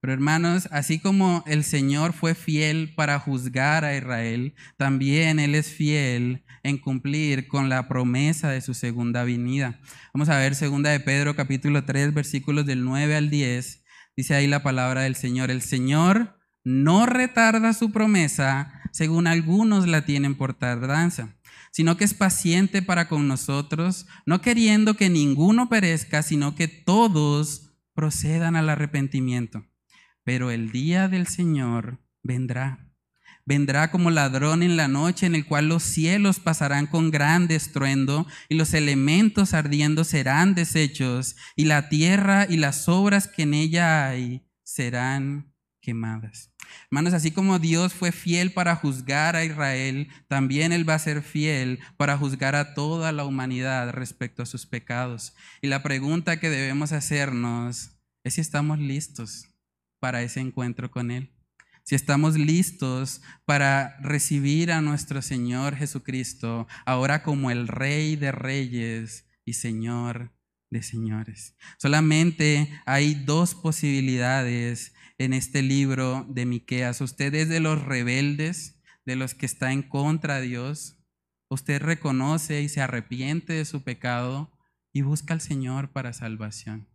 [0.00, 5.68] Pero hermanos, así como el Señor fue fiel para juzgar a Israel, también Él es
[5.68, 9.80] fiel en cumplir con la promesa de su segunda venida.
[10.12, 13.84] Vamos a ver segunda de Pedro capítulo 3 versículos del 9 al 10.
[14.16, 15.50] Dice ahí la palabra del Señor.
[15.50, 16.37] El Señor
[16.68, 21.34] no retarda su promesa, según algunos la tienen por tardanza,
[21.72, 27.70] sino que es paciente para con nosotros, no queriendo que ninguno perezca, sino que todos
[27.94, 29.64] procedan al arrepentimiento.
[30.24, 32.86] Pero el día del Señor vendrá.
[33.46, 38.26] Vendrá como ladrón en la noche en el cual los cielos pasarán con gran estruendo
[38.50, 44.06] y los elementos ardiendo serán deshechos y la tierra y las obras que en ella
[44.06, 46.47] hay serán quemadas.
[46.90, 51.22] Hermanos, así como Dios fue fiel para juzgar a Israel, también Él va a ser
[51.22, 55.34] fiel para juzgar a toda la humanidad respecto a sus pecados.
[55.62, 57.90] Y la pregunta que debemos hacernos
[58.24, 59.48] es si estamos listos
[60.00, 61.32] para ese encuentro con Él.
[61.84, 69.26] Si estamos listos para recibir a nuestro Señor Jesucristo ahora como el Rey de Reyes
[69.46, 70.32] y Señor
[70.70, 71.54] de Señores.
[71.78, 77.00] Solamente hay dos posibilidades en este libro de Miqueas.
[77.00, 80.96] Usted es de los rebeldes, de los que está en contra de Dios.
[81.50, 84.52] Usted reconoce y se arrepiente de su pecado
[84.92, 86.88] y busca al Señor para salvación.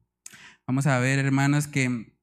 [0.65, 2.13] Vamos a ver, hermanos, que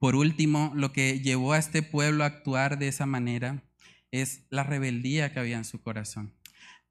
[0.00, 3.62] por último, lo que llevó a este pueblo a actuar de esa manera
[4.10, 6.34] es la rebeldía que había en su corazón.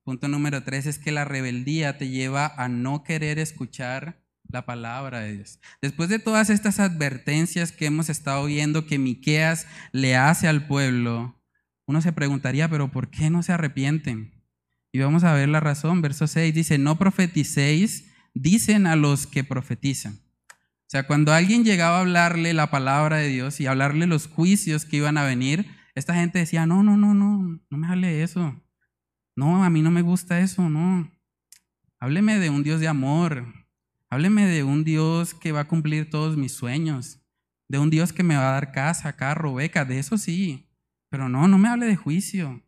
[0.03, 5.20] Punto número tres es que la rebeldía te lleva a no querer escuchar la palabra
[5.20, 5.60] de Dios.
[5.82, 11.41] Después de todas estas advertencias que hemos estado viendo que Miqueas le hace al pueblo,
[11.86, 14.32] uno se preguntaría, pero ¿por qué no se arrepienten?
[14.91, 16.02] Y vamos a ver la razón.
[16.02, 20.20] Verso 6 dice, no profeticéis, dicen a los que profetizan.
[20.54, 24.86] O sea, cuando alguien llegaba a hablarle la palabra de Dios y hablarle los juicios
[24.86, 28.60] que iban a venir, esta gente decía, no, no, no, no, no me hable eso.
[29.36, 31.12] No, a mí no me gusta eso, no.
[32.00, 33.45] Hábleme de un Dios de amor,
[34.12, 37.22] Hábleme de un Dios que va a cumplir todos mis sueños,
[37.68, 40.68] de un Dios que me va a dar casa, carro, beca, de eso sí,
[41.10, 42.64] pero no, no me hable de juicio.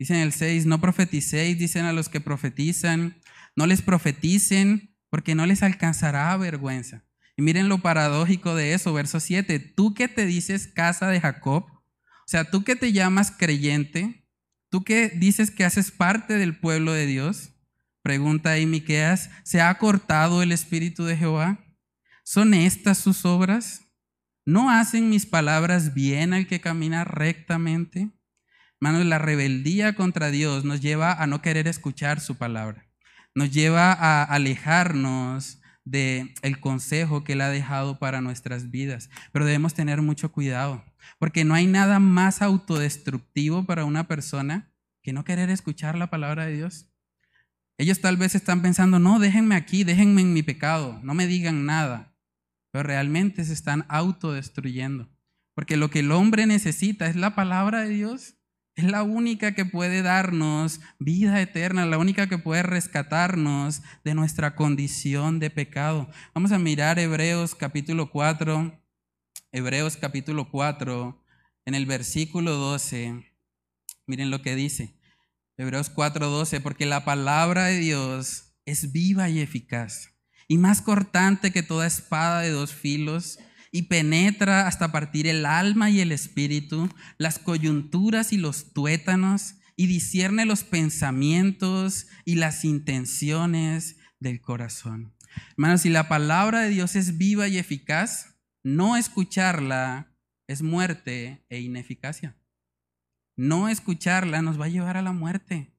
[0.00, 3.20] Dicen el 6, no profeticéis, dicen a los que profetizan,
[3.54, 7.04] no les profeticen, porque no les alcanzará vergüenza.
[7.36, 9.58] Y miren lo paradójico de eso, verso 7.
[9.58, 14.26] Tú que te dices casa de Jacob, o sea, tú que te llamas creyente,
[14.70, 17.52] tú que dices que haces parte del pueblo de Dios,
[18.02, 21.58] pregunta ahí Miqueas, ¿se ha cortado el espíritu de Jehová?
[22.24, 23.86] ¿Son estas sus obras?
[24.46, 28.10] ¿No hacen mis palabras bien al que camina rectamente?
[28.80, 32.86] Hermanos, la rebeldía contra Dios nos lleva a no querer escuchar su palabra.
[33.34, 39.10] Nos lleva a alejarnos de el consejo que él ha dejado para nuestras vidas.
[39.32, 40.84] Pero debemos tener mucho cuidado,
[41.18, 44.72] porque no hay nada más autodestructivo para una persona
[45.02, 46.89] que no querer escuchar la palabra de Dios.
[47.80, 51.64] Ellos tal vez están pensando, no, déjenme aquí, déjenme en mi pecado, no me digan
[51.64, 52.14] nada,
[52.70, 55.08] pero realmente se están autodestruyendo,
[55.54, 58.34] porque lo que el hombre necesita es la palabra de Dios
[58.76, 64.54] es la única que puede darnos vida eterna, la única que puede rescatarnos de nuestra
[64.54, 66.08] condición de pecado.
[66.34, 68.78] Vamos a mirar Hebreos capítulo 4,
[69.52, 71.24] Hebreos capítulo 4,
[71.66, 73.24] en el versículo 12.
[74.06, 74.94] Miren lo que dice.
[75.60, 80.14] Hebreos 4, 12, porque la palabra de Dios es viva y eficaz
[80.48, 83.38] y más cortante que toda espada de dos filos
[83.70, 86.88] y penetra hasta partir el alma y el espíritu,
[87.18, 95.14] las coyunturas y los tuétanos, y discierne los pensamientos y las intenciones del corazón.
[95.50, 100.16] Hermanos, si la palabra de Dios es viva y eficaz, no escucharla
[100.48, 102.39] es muerte e ineficacia.
[103.40, 105.72] No escucharla nos va a llevar a la muerte,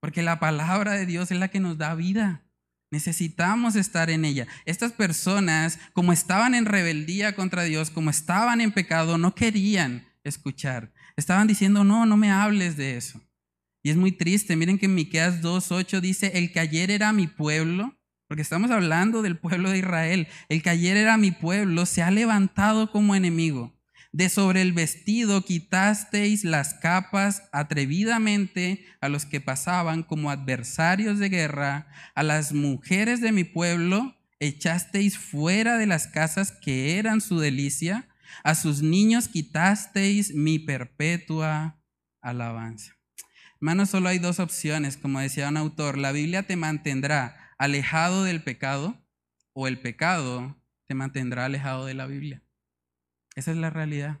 [0.00, 2.46] porque la palabra de Dios es la que nos da vida.
[2.90, 4.46] Necesitamos estar en ella.
[4.64, 10.94] Estas personas, como estaban en rebeldía contra Dios, como estaban en pecado, no querían escuchar.
[11.14, 13.20] Estaban diciendo, no, no me hables de eso.
[13.82, 14.56] Y es muy triste.
[14.56, 19.20] Miren que en Miqueas 2.8 dice, el que ayer era mi pueblo, porque estamos hablando
[19.20, 23.73] del pueblo de Israel, el que ayer era mi pueblo se ha levantado como enemigo.
[24.14, 31.28] De sobre el vestido quitasteis las capas atrevidamente a los que pasaban como adversarios de
[31.28, 37.40] guerra, a las mujeres de mi pueblo echasteis fuera de las casas que eran su
[37.40, 38.08] delicia,
[38.44, 41.82] a sus niños quitasteis mi perpetua
[42.20, 42.94] alabanza.
[43.56, 48.44] Hermanos, solo hay dos opciones, como decía un autor, la Biblia te mantendrá alejado del
[48.44, 48.96] pecado
[49.54, 50.56] o el pecado
[50.86, 52.43] te mantendrá alejado de la Biblia.
[53.34, 54.20] Esa es la realidad.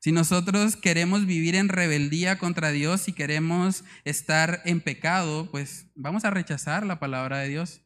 [0.00, 6.24] Si nosotros queremos vivir en rebeldía contra Dios y queremos estar en pecado, pues vamos
[6.24, 7.82] a rechazar la palabra de Dios.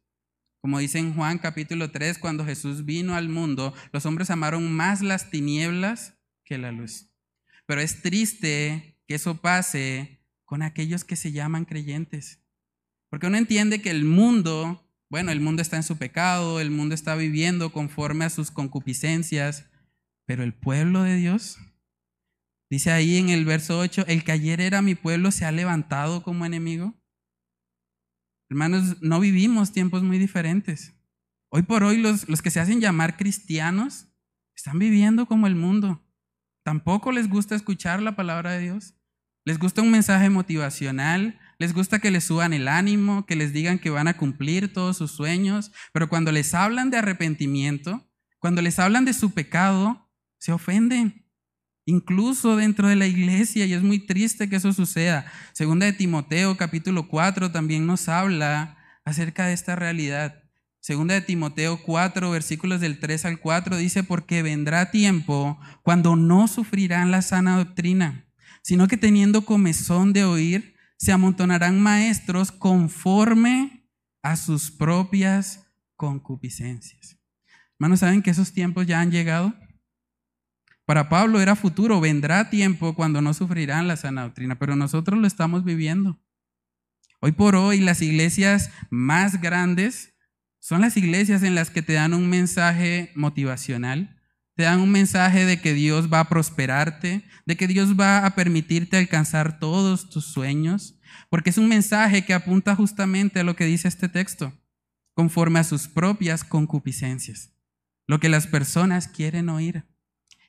[0.61, 5.01] Como dice en Juan capítulo 3, cuando Jesús vino al mundo, los hombres amaron más
[5.01, 6.15] las tinieblas
[6.45, 7.11] que la luz.
[7.67, 12.45] Pero es triste que eso pase con aquellos que se llaman creyentes.
[13.09, 16.95] Porque uno entiende que el mundo, bueno, el mundo está en su pecado, el mundo
[16.95, 19.65] está viviendo conforme a sus concupiscencias,
[20.27, 21.59] pero el pueblo de Dios,
[22.71, 26.23] dice ahí en el verso 8, el que ayer era mi pueblo se ha levantado
[26.23, 26.95] como enemigo.
[28.51, 30.95] Hermanos, no vivimos tiempos muy diferentes.
[31.51, 34.09] Hoy por hoy los, los que se hacen llamar cristianos
[34.55, 36.03] están viviendo como el mundo.
[36.65, 38.95] Tampoco les gusta escuchar la palabra de Dios.
[39.45, 43.79] Les gusta un mensaje motivacional, les gusta que les suban el ánimo, que les digan
[43.79, 48.09] que van a cumplir todos sus sueños, pero cuando les hablan de arrepentimiento,
[48.39, 50.02] cuando les hablan de su pecado,
[50.43, 51.25] se ofenden,
[51.87, 55.25] incluso dentro de la iglesia, y es muy triste que eso suceda.
[55.53, 60.43] Segunda de Timoteo, capítulo 4, también nos habla acerca de esta realidad.
[60.81, 66.49] Segunda de Timoteo 4, versículos del 3 al 4, dice, porque vendrá tiempo cuando no
[66.49, 68.27] sufrirán la sana doctrina,
[68.65, 73.89] sino que teniendo comezón de oír, se amontonarán maestros conforme
[74.25, 77.17] a sus propias concupiscencias.
[77.79, 79.55] Hermanos, ¿saben que esos tiempos ya han llegado?
[80.93, 85.27] Para Pablo era futuro, vendrá tiempo cuando no sufrirán la sana doctrina, pero nosotros lo
[85.27, 86.21] estamos viviendo.
[87.23, 90.13] Hoy por hoy las iglesias más grandes
[90.61, 94.21] son las iglesias en las que te dan un mensaje motivacional,
[94.55, 98.35] te dan un mensaje de que Dios va a prosperarte, de que Dios va a
[98.35, 103.65] permitirte alcanzar todos tus sueños, porque es un mensaje que apunta justamente a lo que
[103.65, 104.53] dice este texto,
[105.15, 107.51] conforme a sus propias concupiscencias,
[108.07, 109.91] lo que las personas quieren oír.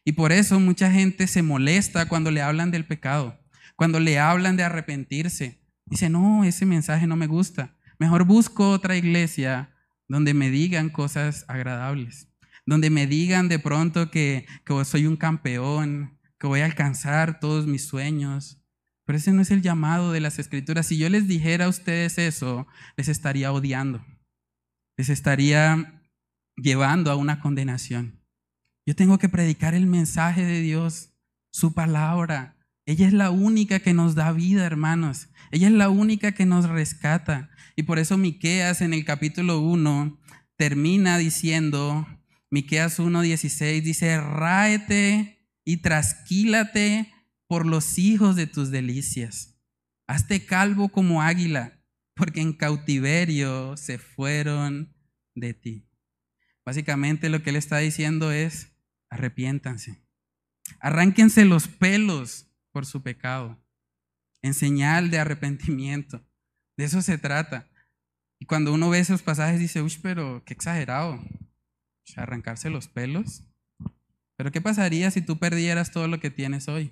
[0.06, 3.40] Y por eso mucha gente se molesta cuando le hablan del pecado,
[3.76, 5.62] cuando le hablan de arrepentirse.
[5.86, 7.78] Dice, no, ese mensaje no me gusta.
[8.00, 9.74] Mejor busco otra iglesia
[10.08, 12.28] donde me digan cosas agradables,
[12.66, 17.68] donde me digan de pronto que, que soy un campeón, que voy a alcanzar todos
[17.68, 18.62] mis sueños.
[19.06, 20.88] Pero ese no es el llamado de las escrituras.
[20.88, 24.06] Si yo les dijera a ustedes eso, les estaría odiando.
[24.98, 26.02] Les estaría
[26.56, 28.23] llevando a una condenación.
[28.86, 31.14] Yo tengo que predicar el mensaje de Dios,
[31.52, 32.58] su palabra.
[32.86, 35.30] Ella es la única que nos da vida, hermanos.
[35.52, 37.50] Ella es la única que nos rescata.
[37.78, 40.20] Y por eso Miqueas en el capítulo 1
[40.58, 42.06] termina diciendo,
[42.52, 47.14] Miqueas 1:16 dice, "Ráete y trasquílate
[47.48, 49.58] por los hijos de tus delicias.
[50.08, 51.82] Hazte calvo como águila,
[52.16, 54.94] porque en cautiverio se fueron
[55.36, 55.90] de ti."
[56.66, 58.73] Básicamente lo que él está diciendo es,
[59.14, 60.02] arrepiéntanse.
[60.80, 63.64] Arránquense los pelos por su pecado,
[64.42, 66.26] en señal de arrepentimiento.
[66.76, 67.70] De eso se trata.
[68.40, 71.24] Y cuando uno ve esos pasajes dice, uy, pero qué exagerado.
[72.16, 73.44] arrancarse los pelos.
[74.36, 76.92] Pero ¿qué pasaría si tú perdieras todo lo que tienes hoy?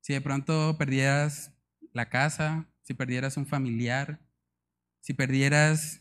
[0.00, 1.52] Si de pronto perdieras
[1.92, 4.20] la casa, si perdieras un familiar,
[5.00, 6.00] si perdieras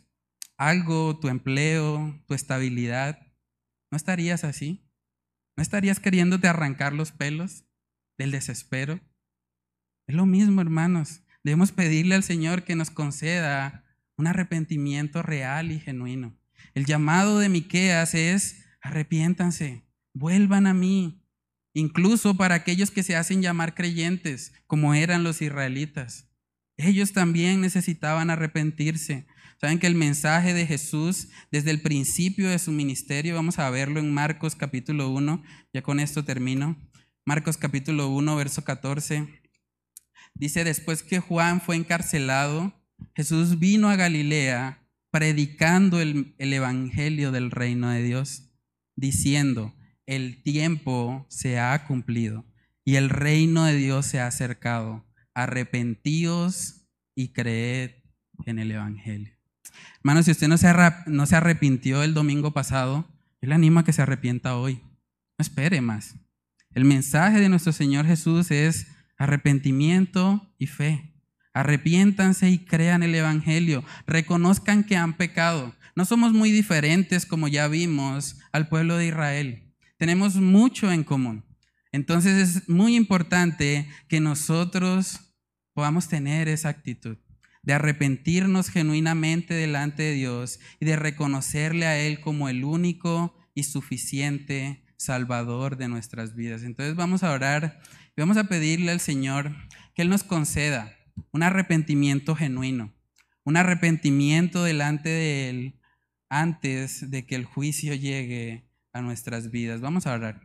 [0.56, 3.20] algo, tu empleo, tu estabilidad,
[3.92, 4.83] ¿no estarías así?
[5.56, 7.66] ¿No estarías queriéndote arrancar los pelos
[8.18, 9.00] del desespero?
[10.08, 11.22] Es lo mismo, hermanos.
[11.44, 13.84] Debemos pedirle al Señor que nos conceda
[14.18, 16.38] un arrepentimiento real y genuino.
[16.74, 19.84] El llamado de Miqueas es arrepiéntanse,
[20.14, 21.22] vuelvan a mí,
[21.74, 26.30] incluso para aquellos que se hacen llamar creyentes, como eran los israelitas.
[26.78, 29.26] Ellos también necesitaban arrepentirse.
[29.64, 34.02] Saben que el mensaje de Jesús desde el principio de su ministerio, vamos a verlo
[34.02, 35.42] en Marcos capítulo 1,
[35.72, 36.78] ya con esto termino.
[37.26, 39.42] Marcos capítulo 1, verso 14.
[40.34, 42.74] Dice, después que Juan fue encarcelado,
[43.16, 48.52] Jesús vino a Galilea predicando el, el Evangelio del reino de Dios,
[48.98, 49.74] diciendo,
[50.06, 52.44] el tiempo se ha cumplido
[52.84, 55.06] y el reino de Dios se ha acercado.
[55.34, 56.86] Arrepentíos
[57.16, 57.92] y creed
[58.46, 59.43] en el Evangelio.
[59.98, 60.58] Hermanos, si usted no
[61.26, 63.08] se, arrepintió el domingo pasado,
[63.42, 64.82] yo le animo a que se arrepienta hoy.
[65.38, 66.16] No espere más.
[66.74, 68.88] El mensaje de nuestro Señor Jesús es
[69.18, 71.14] arrepentimiento y fe.
[71.54, 73.84] Arrepiéntanse y crean el Evangelio.
[74.08, 75.74] Reconozcan que han pecado.
[75.96, 79.74] No somos muy diferentes, como ya vimos, al pueblo de Israel.
[79.98, 81.46] Tenemos mucho en común.
[81.92, 85.34] Entonces es muy importante que nosotros
[85.74, 87.18] podamos tener esa actitud
[87.64, 93.64] de arrepentirnos genuinamente delante de Dios y de reconocerle a Él como el único y
[93.64, 96.64] suficiente Salvador de nuestras vidas.
[96.64, 97.82] Entonces vamos a orar
[98.16, 99.56] y vamos a pedirle al Señor
[99.96, 100.96] que Él nos conceda
[101.32, 102.94] un arrepentimiento genuino,
[103.44, 105.80] un arrepentimiento delante de Él
[106.30, 109.82] antes de que el juicio llegue a nuestras vidas.
[109.82, 110.42] Vamos a orar.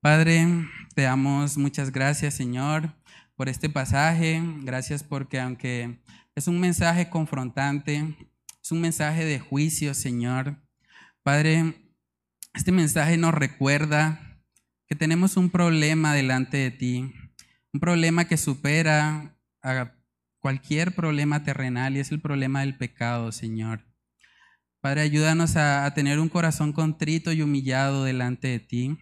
[0.00, 0.46] Padre,
[0.94, 2.94] te damos muchas gracias, Señor,
[3.36, 4.42] por este pasaje.
[4.62, 5.98] Gracias porque aunque
[6.34, 8.16] es un mensaje confrontante,
[8.62, 10.60] es un mensaje de juicio, Señor.
[11.22, 11.92] Padre,
[12.54, 14.40] este mensaje nos recuerda
[14.86, 17.14] que tenemos un problema delante de ti,
[17.72, 19.94] un problema que supera a
[20.40, 23.86] cualquier problema terrenal y es el problema del pecado, Señor.
[24.80, 28.98] Padre, ayúdanos a, a, tener un corazón contrito y humillado delante de ti.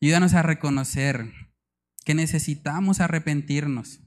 [0.00, 1.30] Ayúdanos a reconocer
[2.06, 4.00] que necesitamos arrepentirnos,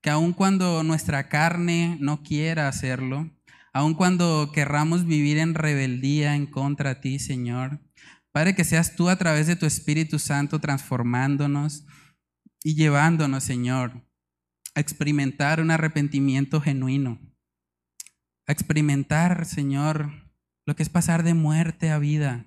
[0.00, 3.30] que aun cuando nuestra carne no quiera hacerlo,
[3.72, 7.80] aun cuando querramos vivir en rebeldía en contra de ti, Señor,
[8.32, 11.84] Padre, que seas tú a través de tu Espíritu Santo transformándonos
[12.62, 14.04] y llevándonos, Señor,
[14.74, 17.18] a experimentar un arrepentimiento genuino,
[18.46, 20.12] a experimentar, Señor,
[20.66, 22.46] lo que es pasar de muerte a vida,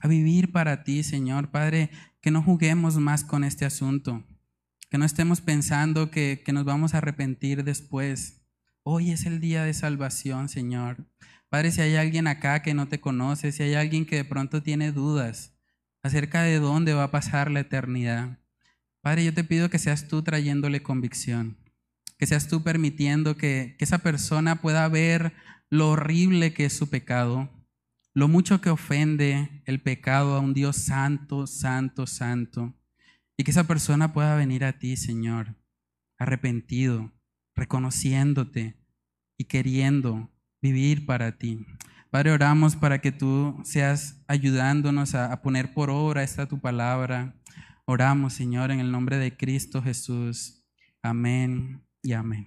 [0.00, 1.50] a vivir para ti, Señor.
[1.50, 4.24] Padre, que no juguemos más con este asunto,
[4.88, 8.42] que no estemos pensando que, que nos vamos a arrepentir después.
[8.82, 11.06] Hoy es el día de salvación, Señor.
[11.50, 14.62] Padre, si hay alguien acá que no te conoce, si hay alguien que de pronto
[14.62, 15.58] tiene dudas
[16.02, 18.38] acerca de dónde va a pasar la eternidad,
[19.00, 21.56] Padre, yo te pido que seas tú trayéndole convicción,
[22.18, 25.34] que seas tú permitiendo que, que esa persona pueda ver
[25.70, 27.50] lo horrible que es su pecado,
[28.14, 32.74] lo mucho que ofende el pecado a un Dios santo, santo, santo,
[33.38, 35.54] y que esa persona pueda venir a ti, Señor,
[36.18, 37.12] arrepentido,
[37.54, 38.76] reconociéndote
[39.38, 40.30] y queriendo
[40.60, 41.64] vivir para ti.
[42.10, 47.34] Padre, oramos para que tú seas ayudándonos a, poner por obra esta tu palabra
[47.90, 50.62] Oramos, Señor, en el nombre de Cristo Jesús.
[51.02, 52.44] Amén y amén.